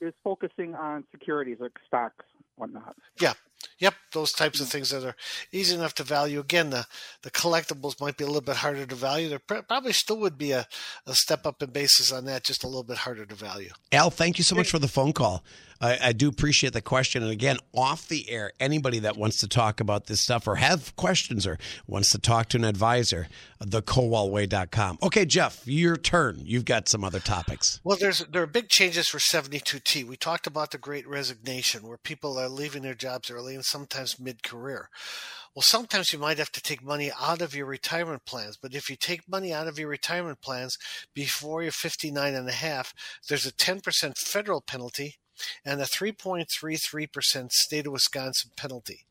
[0.00, 2.24] is focusing on securities like stocks,
[2.54, 2.94] whatnot.
[3.78, 4.70] Yep, those types of mm.
[4.70, 5.16] things that are
[5.52, 6.40] easy enough to value.
[6.40, 6.86] Again, the,
[7.22, 9.28] the collectibles might be a little bit harder to value.
[9.28, 10.66] There pr- probably still would be a,
[11.06, 13.70] a step up in basis on that, just a little bit harder to value.
[13.92, 15.44] Al, thank you so much for the phone call.
[15.80, 17.22] I, I do appreciate the question.
[17.22, 20.94] And again, off the air, anybody that wants to talk about this stuff or have
[20.96, 23.28] questions or wants to talk to an advisor,
[23.62, 24.98] thekowalway.com.
[25.02, 26.40] Okay, Jeff, your turn.
[26.44, 27.80] You've got some other topics.
[27.84, 30.04] Well, there's there are big changes for 72T.
[30.04, 34.18] We talked about the Great Resignation, where people are leaving their jobs early and sometimes
[34.18, 34.88] mid-career.
[35.54, 38.90] Well, sometimes you might have to take money out of your retirement plans, but if
[38.90, 40.76] you take money out of your retirement plans
[41.14, 42.92] before you're 59 and a half,
[43.28, 45.16] there's a 10% federal penalty
[45.64, 49.06] and a 3.33% state of Wisconsin penalty.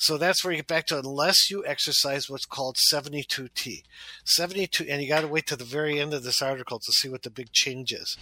[0.00, 3.82] So that's where you get back to unless you exercise what's called 72T.
[4.24, 7.10] 72, and you got to wait to the very end of this article to see
[7.10, 8.16] what the big change is.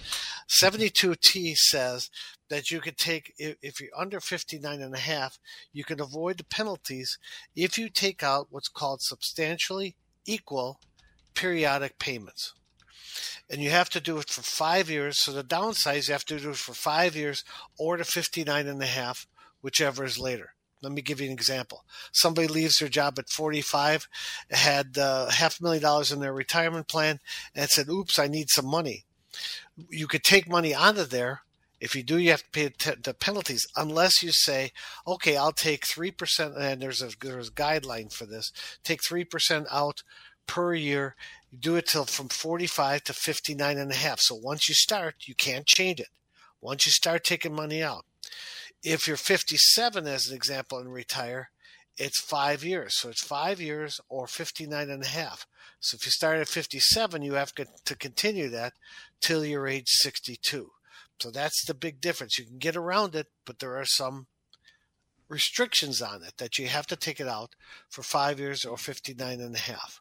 [0.48, 2.10] 72T says
[2.48, 5.38] that you could take, if, you're under 59 and a half,
[5.72, 7.16] you can avoid the penalties
[7.54, 9.94] if you take out what's called substantially
[10.26, 10.80] equal
[11.34, 12.54] periodic payments.
[13.48, 15.22] And you have to do it for five years.
[15.22, 17.44] So the downside you have to do it for five years
[17.78, 19.28] or to 59 and a half,
[19.62, 20.54] whichever is later.
[20.82, 21.84] Let me give you an example.
[22.12, 24.08] Somebody leaves their job at 45,
[24.50, 27.20] had uh, half a million dollars in their retirement plan,
[27.54, 29.04] and said, "Oops, I need some money."
[29.90, 31.42] You could take money out of there.
[31.80, 32.68] If you do, you have to pay
[33.02, 34.72] the penalties, unless you say,
[35.06, 38.52] "Okay, I'll take three percent." And there's a there's a guideline for this.
[38.84, 40.02] Take three percent out
[40.46, 41.16] per year.
[41.50, 44.20] You do it till from 45 to 59 and a half.
[44.20, 46.08] So once you start, you can't change it.
[46.60, 48.04] Once you start taking money out
[48.82, 51.50] if you're 57 as an example and retire
[51.98, 52.96] it's five years.
[52.96, 55.46] So it's five years or 59 and a half.
[55.80, 58.74] So if you start at 57 you have to continue that
[59.20, 60.70] till you're age 62
[61.20, 62.38] so that's the big difference.
[62.38, 64.26] You can get around it but there are some
[65.28, 67.54] restrictions on it that you have to take it out
[67.88, 70.00] for five years or 59 and a half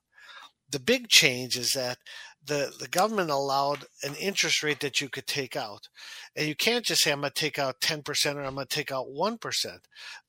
[0.69, 1.97] the big change is that
[2.45, 5.87] the, the government allowed an interest rate that you could take out.
[6.35, 8.75] And you can't just say, I'm going to take out 10% or I'm going to
[8.75, 9.39] take out 1%.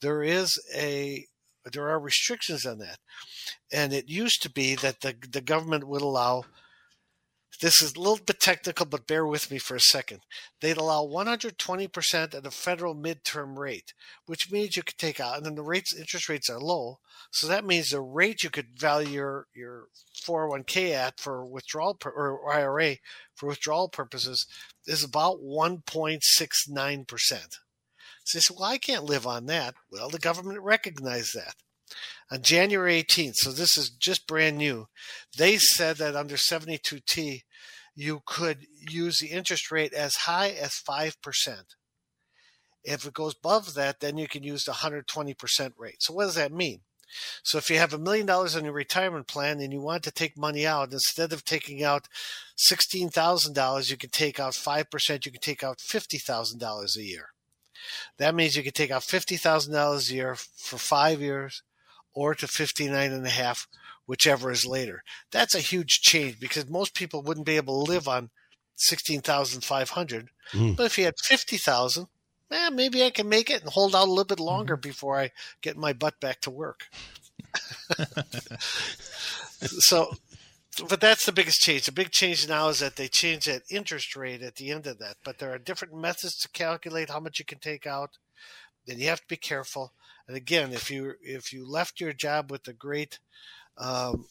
[0.00, 1.26] There is a,
[1.72, 2.98] there are restrictions on that.
[3.72, 6.44] And it used to be that the, the government would allow,
[7.60, 10.20] this is a little bit technical, but bear with me for a second.
[10.60, 13.94] They'd allow 120% at a federal midterm rate,
[14.26, 17.00] which means you could take out, and then the rates, interest rates are low.
[17.32, 19.86] So that means the rate you could value your, your
[20.24, 22.96] 401k at for withdrawal or IRA
[23.34, 24.46] for withdrawal purposes
[24.86, 27.48] is about 1.69%.
[28.24, 29.74] So you say, well, I can't live on that.
[29.90, 31.54] Well, the government recognized that.
[32.30, 34.86] On January 18th, so this is just brand new,
[35.36, 37.42] they said that under 72T,
[37.94, 41.14] you could use the interest rate as high as 5%.
[42.84, 45.96] If it goes above that, then you can use the 120% rate.
[46.02, 46.80] So what does that mean?
[47.42, 50.10] So if you have a million dollars in your retirement plan and you want to
[50.10, 52.08] take money out, instead of taking out
[52.56, 55.24] sixteen thousand dollars, you can take out five percent.
[55.26, 57.30] You can take out fifty thousand dollars a year.
[58.18, 61.62] That means you can take out fifty thousand dollars a year for five years,
[62.18, 63.68] or to fifty nine and a half,
[64.06, 65.04] whichever is later.
[65.30, 68.30] That's a huge change because most people wouldn't be able to live on
[68.74, 70.30] sixteen thousand five hundred.
[70.50, 70.76] Mm.
[70.76, 72.08] But if you had fifty thousand,
[72.50, 75.30] eh, maybe I can make it and hold out a little bit longer before I
[75.60, 76.88] get my butt back to work.
[79.60, 80.12] so,
[80.88, 81.84] but that's the biggest change.
[81.84, 84.98] The big change now is that they change that interest rate at the end of
[84.98, 85.18] that.
[85.22, 88.18] But there are different methods to calculate how much you can take out.
[88.88, 89.92] Then you have to be careful.
[90.28, 93.18] And again, if you if you left your job with a great
[93.78, 94.26] um,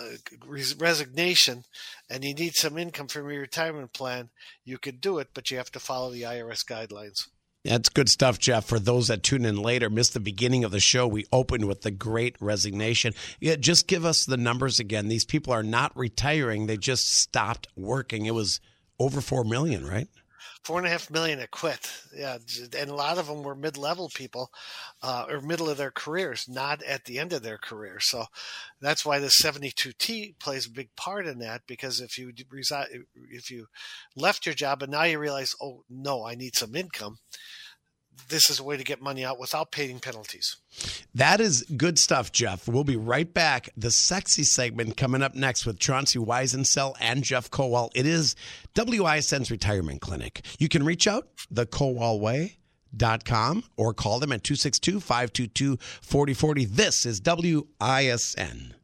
[0.00, 1.64] uh, resignation
[2.08, 4.30] and you need some income from your retirement plan,
[4.64, 7.28] you could do it, but you have to follow the IRS guidelines.
[7.64, 8.64] That's good stuff, Jeff.
[8.64, 11.82] For those that tune in later, missed the beginning of the show, we opened with
[11.82, 13.12] the great resignation.
[13.40, 15.08] Yeah, just give us the numbers again.
[15.08, 18.26] These people are not retiring, they just stopped working.
[18.26, 18.60] It was
[18.98, 20.08] over 4 million, right?
[20.68, 21.90] Four and a half million that quit.
[22.14, 22.36] Yeah.
[22.78, 24.50] And a lot of them were mid level people
[25.02, 28.00] uh, or middle of their careers, not at the end of their career.
[28.00, 28.26] So
[28.78, 32.88] that's why the 72T plays a big part in that because if you reside,
[33.30, 33.68] if you
[34.14, 37.16] left your job and now you realize, oh, no, I need some income
[38.28, 40.56] this is a way to get money out without paying penalties.
[41.14, 42.68] That is good stuff, Jeff.
[42.68, 43.70] We'll be right back.
[43.76, 47.90] The sexy segment coming up next with Chauncey Weisensell and Jeff Kowal.
[47.94, 48.34] It is
[48.74, 50.44] WISN's retirement clinic.
[50.58, 52.54] You can reach out the Kowal way.
[52.96, 56.64] Dot com or call them at 262 522 4040.
[56.64, 58.74] This is WISN.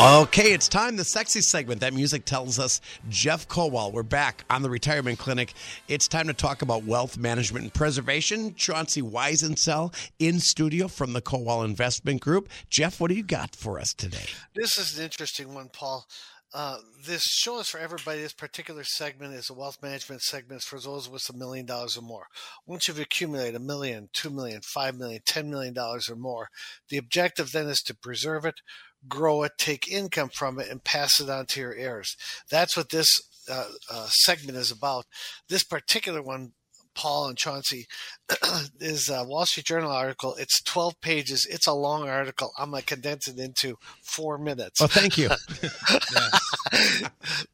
[0.00, 0.94] Okay, it's time.
[0.94, 1.80] The sexy segment.
[1.80, 3.90] That music tells us Jeff Kowal.
[3.90, 5.54] We're back on the retirement clinic.
[5.88, 8.54] It's time to talk about wealth management and preservation.
[8.54, 12.48] Chauncey Weisensell in studio from the Kowal Investment Group.
[12.70, 14.26] Jeff, what do you got for us today?
[14.54, 16.06] This is an interesting one, Paul.
[16.54, 18.22] Uh, this show is for everybody.
[18.22, 22.02] This particular segment is a wealth management segment for those with a million dollars or
[22.02, 22.26] more.
[22.66, 26.48] Once you've accumulated a million, two million, five million, ten million dollars or more,
[26.88, 28.54] the objective then is to preserve it,
[29.06, 32.16] grow it, take income from it, and pass it on to your heirs.
[32.50, 33.08] That's what this
[33.50, 35.04] uh, uh, segment is about.
[35.48, 36.52] This particular one,
[36.94, 37.86] Paul and Chauncey,
[38.80, 40.34] is a Wall Street Journal article.
[40.34, 41.46] It's 12 pages.
[41.48, 42.50] It's a long article.
[42.58, 44.80] I'm going to condense it into four minutes.
[44.80, 45.28] Oh, thank you.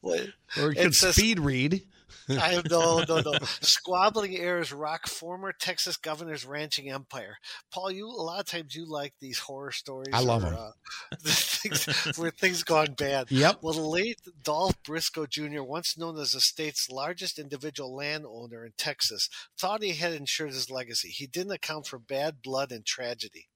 [0.61, 1.83] Or you says- speed read.
[2.41, 3.33] I have no, no, no.
[3.61, 7.37] Squabbling heirs rock former Texas governor's ranching empire.
[7.73, 10.09] Paul, you a lot of times you like these horror stories.
[10.13, 10.55] I love them.
[10.55, 10.71] Uh,
[11.25, 13.31] things, where things gone bad.
[13.31, 13.59] Yep.
[13.63, 18.73] Well, the late Dolph Briscoe Jr., once known as the state's largest individual landowner in
[18.79, 21.09] Texas, thought he had insured his legacy.
[21.09, 23.49] He didn't account for bad blood and tragedy.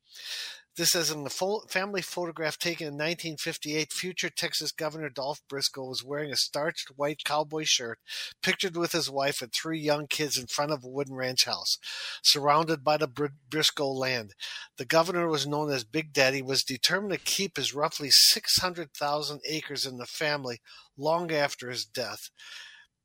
[0.79, 3.93] This is in the family photograph taken in 1958.
[3.93, 7.99] Future Texas Governor Dolph Briscoe was wearing a starched white cowboy shirt,
[8.45, 11.79] pictured with his wife and three young kids in front of a wooden ranch house,
[12.23, 14.35] surrounded by the Br- Briscoe land.
[14.77, 19.85] The governor was known as Big Daddy, was determined to keep his roughly 600,000 acres
[19.85, 20.61] in the family
[20.97, 22.31] long after his death.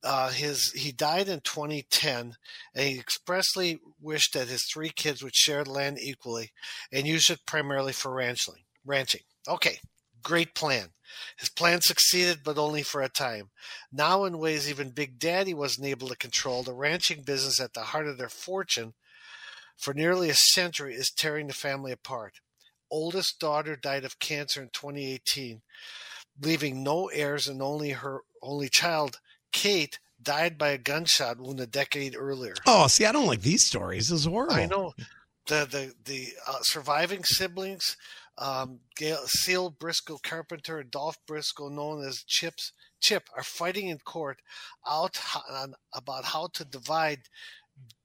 [0.03, 2.35] Uh, his he died in 2010,
[2.75, 6.51] and he expressly wished that his three kids would share the land equally
[6.91, 8.55] and use it primarily for ranching.
[8.85, 9.21] Ranching.
[9.47, 9.79] Okay,
[10.21, 10.89] great plan.
[11.37, 13.51] His plan succeeded, but only for a time.
[13.91, 17.81] Now, in ways even Big Daddy wasn't able to control, the ranching business at the
[17.81, 18.93] heart of their fortune
[19.77, 22.39] for nearly a century is tearing the family apart.
[22.89, 25.61] Oldest daughter died of cancer in 2018,
[26.41, 29.19] leaving no heirs, and only her only child,
[29.53, 32.55] Kate, died by a gunshot wound a decade earlier.
[32.65, 34.09] Oh, see, I don't like these stories.
[34.09, 34.55] This is horrible.
[34.55, 34.93] I know
[35.47, 37.97] the the the uh, surviving siblings,
[38.37, 43.99] um, Gail, Cele Briscoe Carpenter and Dolph Briscoe, known as Chips Chip, are fighting in
[43.99, 44.39] court
[44.87, 47.23] out on, about how to divide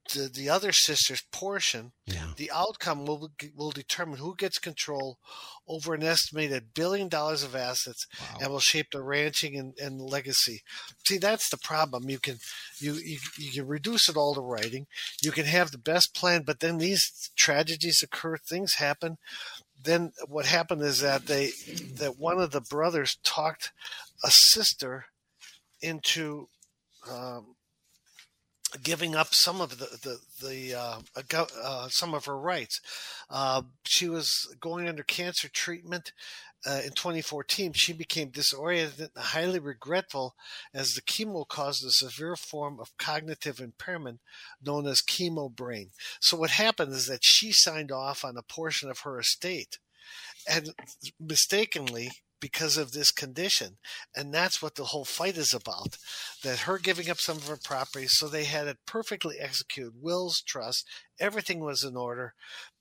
[0.09, 1.93] the, the other sister's portion.
[2.07, 2.29] Yeah.
[2.37, 5.19] The outcome will will determine who gets control
[5.67, 8.07] over an estimated billion dollars of assets
[8.41, 10.63] and will shape the ranching and, and legacy.
[11.07, 12.09] See, that's the problem.
[12.09, 12.39] You can
[12.81, 14.87] you, you you can reduce it all to writing.
[15.23, 19.19] You can have the best plan, but then these tragedies occur, things happen.
[19.81, 21.51] Then what happened is that they
[21.95, 23.73] that one of the brothers talked
[24.25, 25.07] a sister
[25.81, 26.49] into
[27.11, 27.55] um,
[28.83, 31.01] giving up some of the the, the uh,
[31.63, 32.81] uh, some of her rights.
[33.31, 36.13] Uh, she was going under cancer treatment.
[36.67, 40.35] Uh, in 2014, she became disoriented and highly regretful
[40.75, 44.19] as the chemo caused a severe form of cognitive impairment
[44.61, 45.91] known as chemo brain.
[46.21, 49.79] So, what happened is that she signed off on a portion of her estate
[50.51, 50.71] and
[51.21, 52.11] mistakenly
[52.41, 53.79] because of this condition.
[54.15, 55.97] And that's what the whole fight is about.
[56.43, 60.43] That her giving up some of her property, so they had it perfectly executed wills,
[60.47, 60.87] trust,
[61.19, 62.35] everything was in order.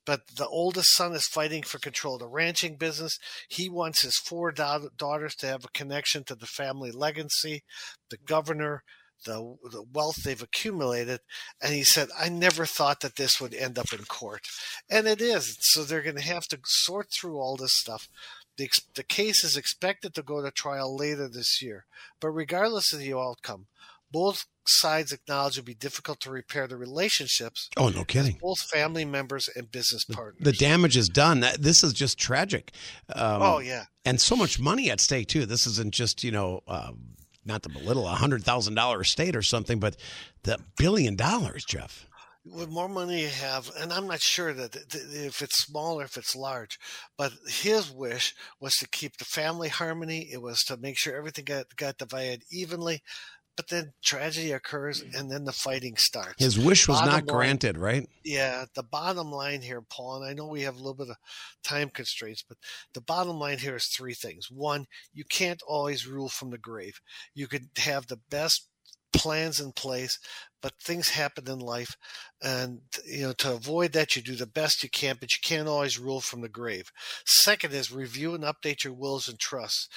[0.05, 3.19] But the oldest son is fighting for control of the ranching business.
[3.49, 7.63] He wants his four da- daughters to have a connection to the family legacy,
[8.09, 8.83] the governor,
[9.25, 11.19] the, the wealth they've accumulated.
[11.61, 14.41] And he said, I never thought that this would end up in court.
[14.89, 15.57] And it is.
[15.59, 18.07] So they're going to have to sort through all this stuff.
[18.57, 21.85] The, ex- the case is expected to go to trial later this year.
[22.19, 23.67] But regardless of the outcome,
[24.11, 27.69] both sides acknowledge it would be difficult to repair the relationships.
[27.77, 28.37] Oh, no kidding.
[28.41, 30.41] Both family members and business partners.
[30.43, 31.45] The damage is done.
[31.59, 32.71] This is just tragic.
[33.13, 33.85] Um, Oh, yeah.
[34.05, 35.45] And so much money at stake, too.
[35.45, 36.91] This isn't just, you know, uh,
[37.45, 39.95] not to belittle a $100,000 estate or something, but
[40.43, 42.06] the billion dollars, Jeff.
[42.51, 45.99] With more money you have, and I'm not sure that th- th- if it's small
[45.99, 46.79] or if it's large,
[47.17, 50.29] but his wish was to keep the family harmony.
[50.31, 53.01] It was to make sure everything got, got divided evenly.
[53.55, 56.35] but then tragedy occurs and then the fighting starts.
[56.37, 58.07] His wish was Bottom not line- granted, right?
[58.23, 61.15] Yeah, the bottom line here, Paul, and I know we have a little bit of
[61.63, 62.59] time constraints, but
[62.93, 64.51] the bottom line here is three things.
[64.51, 67.01] One, you can't always rule from the grave.
[67.33, 68.67] You could have the best
[69.13, 70.17] plans in place,
[70.61, 71.95] but things happen in life,
[72.41, 75.67] and you know to avoid that, you do the best you can, but you can't
[75.67, 76.91] always rule from the grave.
[77.25, 79.87] Second is review and update your wills and trusts.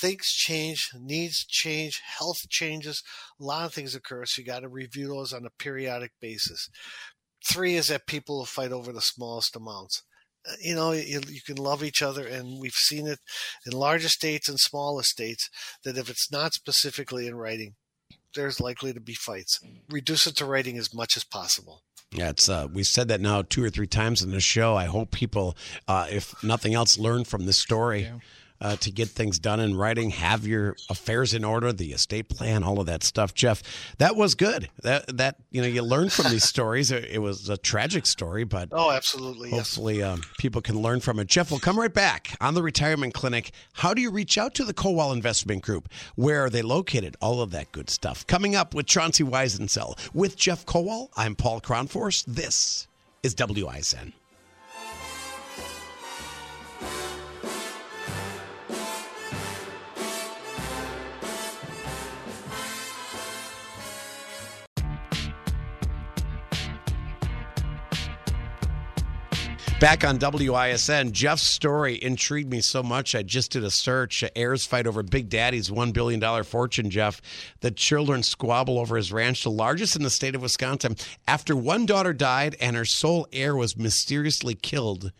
[0.00, 3.02] Things change, needs change, health changes,
[3.40, 6.68] a lot of things occur, so you got to review those on a periodic basis.
[7.50, 10.02] Three is that people will fight over the smallest amounts.
[10.48, 13.18] Uh, You know, you, you can love each other, and we've seen it
[13.66, 15.48] in large estates and small estates
[15.84, 17.74] that if it's not specifically in writing,
[18.34, 19.58] there's likely to be fights.
[19.88, 21.82] Reduce it to writing as much as possible.
[22.12, 24.74] Yeah, it's uh, we said that now two or three times in the show.
[24.74, 25.56] I hope people,
[25.86, 28.10] uh, if nothing else, learn from this story.
[28.62, 32.62] Uh, to get things done in writing, have your affairs in order, the estate plan,
[32.62, 33.32] all of that stuff.
[33.32, 33.62] Jeff,
[33.96, 34.68] that was good.
[34.82, 36.90] That that you know you learn from these stories.
[36.90, 39.48] It, it was a tragic story, but Oh, absolutely.
[39.48, 39.58] Yes.
[39.60, 41.26] hopefully um, people can learn from it.
[41.26, 43.50] Jeff, we'll come right back on the retirement clinic.
[43.72, 45.88] How do you reach out to the Kowal Investment Group?
[46.16, 47.16] Where are they located?
[47.22, 48.26] All of that good stuff.
[48.26, 49.96] Coming up with Chauncey Weisensell.
[50.12, 52.26] With Jeff Kowal, I'm Paul Kronforce.
[52.26, 52.88] This
[53.22, 54.12] is WISN.
[69.80, 73.14] Back on WISN, Jeff's story intrigued me so much.
[73.14, 74.22] I just did a search.
[74.36, 77.22] Heirs fight over Big Daddy's $1 billion fortune, Jeff.
[77.60, 80.96] The children squabble over his ranch, the largest in the state of Wisconsin.
[81.26, 85.12] After one daughter died and her sole heir was mysteriously killed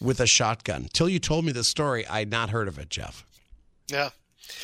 [0.00, 0.88] with a shotgun.
[0.94, 3.26] Till you told me the story, I'd not heard of it, Jeff.
[3.88, 4.08] Yeah.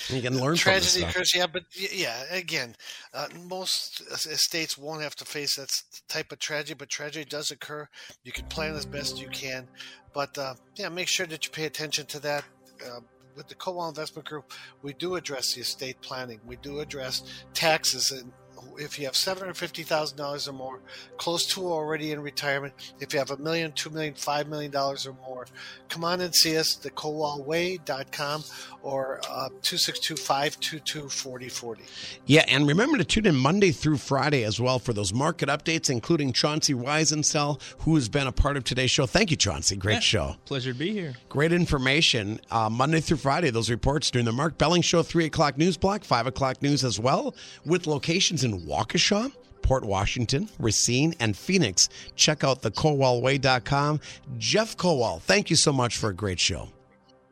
[0.09, 2.74] You can learn from this Tragedy occurs, yeah, but yeah, again,
[3.12, 5.70] uh, most estates won't have to face that
[6.09, 7.89] type of tragedy, but tragedy does occur.
[8.22, 9.68] You can plan as best you can,
[10.12, 12.45] but uh, yeah, make sure that you pay attention to that.
[12.85, 13.01] Uh,
[13.37, 16.39] with the Kowal Investment Group, we do address the estate planning.
[16.47, 17.22] We do address
[17.53, 18.32] taxes, and
[18.79, 20.81] if you have seven hundred fifty thousand dollars or more,
[21.17, 25.07] close to already in retirement, if you have a million, two million, five million dollars
[25.07, 25.47] or more,
[25.89, 28.45] come on and see us, thekowalway.com
[28.83, 31.79] or uh, 262-522-4040.
[32.27, 35.91] Yeah, and remember to tune in Monday through Friday as well for those market updates,
[35.91, 39.07] including Chauncey Weisensell, who has been a part of today's show.
[39.07, 39.77] Thank you, Chauncey.
[39.77, 40.01] Great Yeah.
[40.01, 40.37] show.
[40.45, 41.15] Pleasure to be here.
[41.29, 42.41] Great information.
[42.51, 46.05] Uh, Monday through Friday, those reports during the Mark Belling Show, 3 o'clock news block,
[46.05, 47.35] 5 o'clock news as well,
[47.65, 49.33] with locations in Waukesha,
[49.63, 51.89] Port Washington, Racine, and Phoenix.
[52.17, 54.01] Check out thekowalway.com.
[54.39, 56.69] Jeff Kowal, thank you so much for a great show.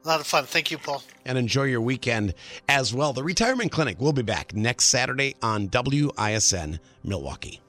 [0.05, 0.45] A lot of fun.
[0.47, 1.03] Thank you, Paul.
[1.25, 2.35] And enjoy your weekend
[2.68, 3.12] as well.
[3.12, 7.62] The Retirement Clinic will be back next Saturday on WISN Milwaukee.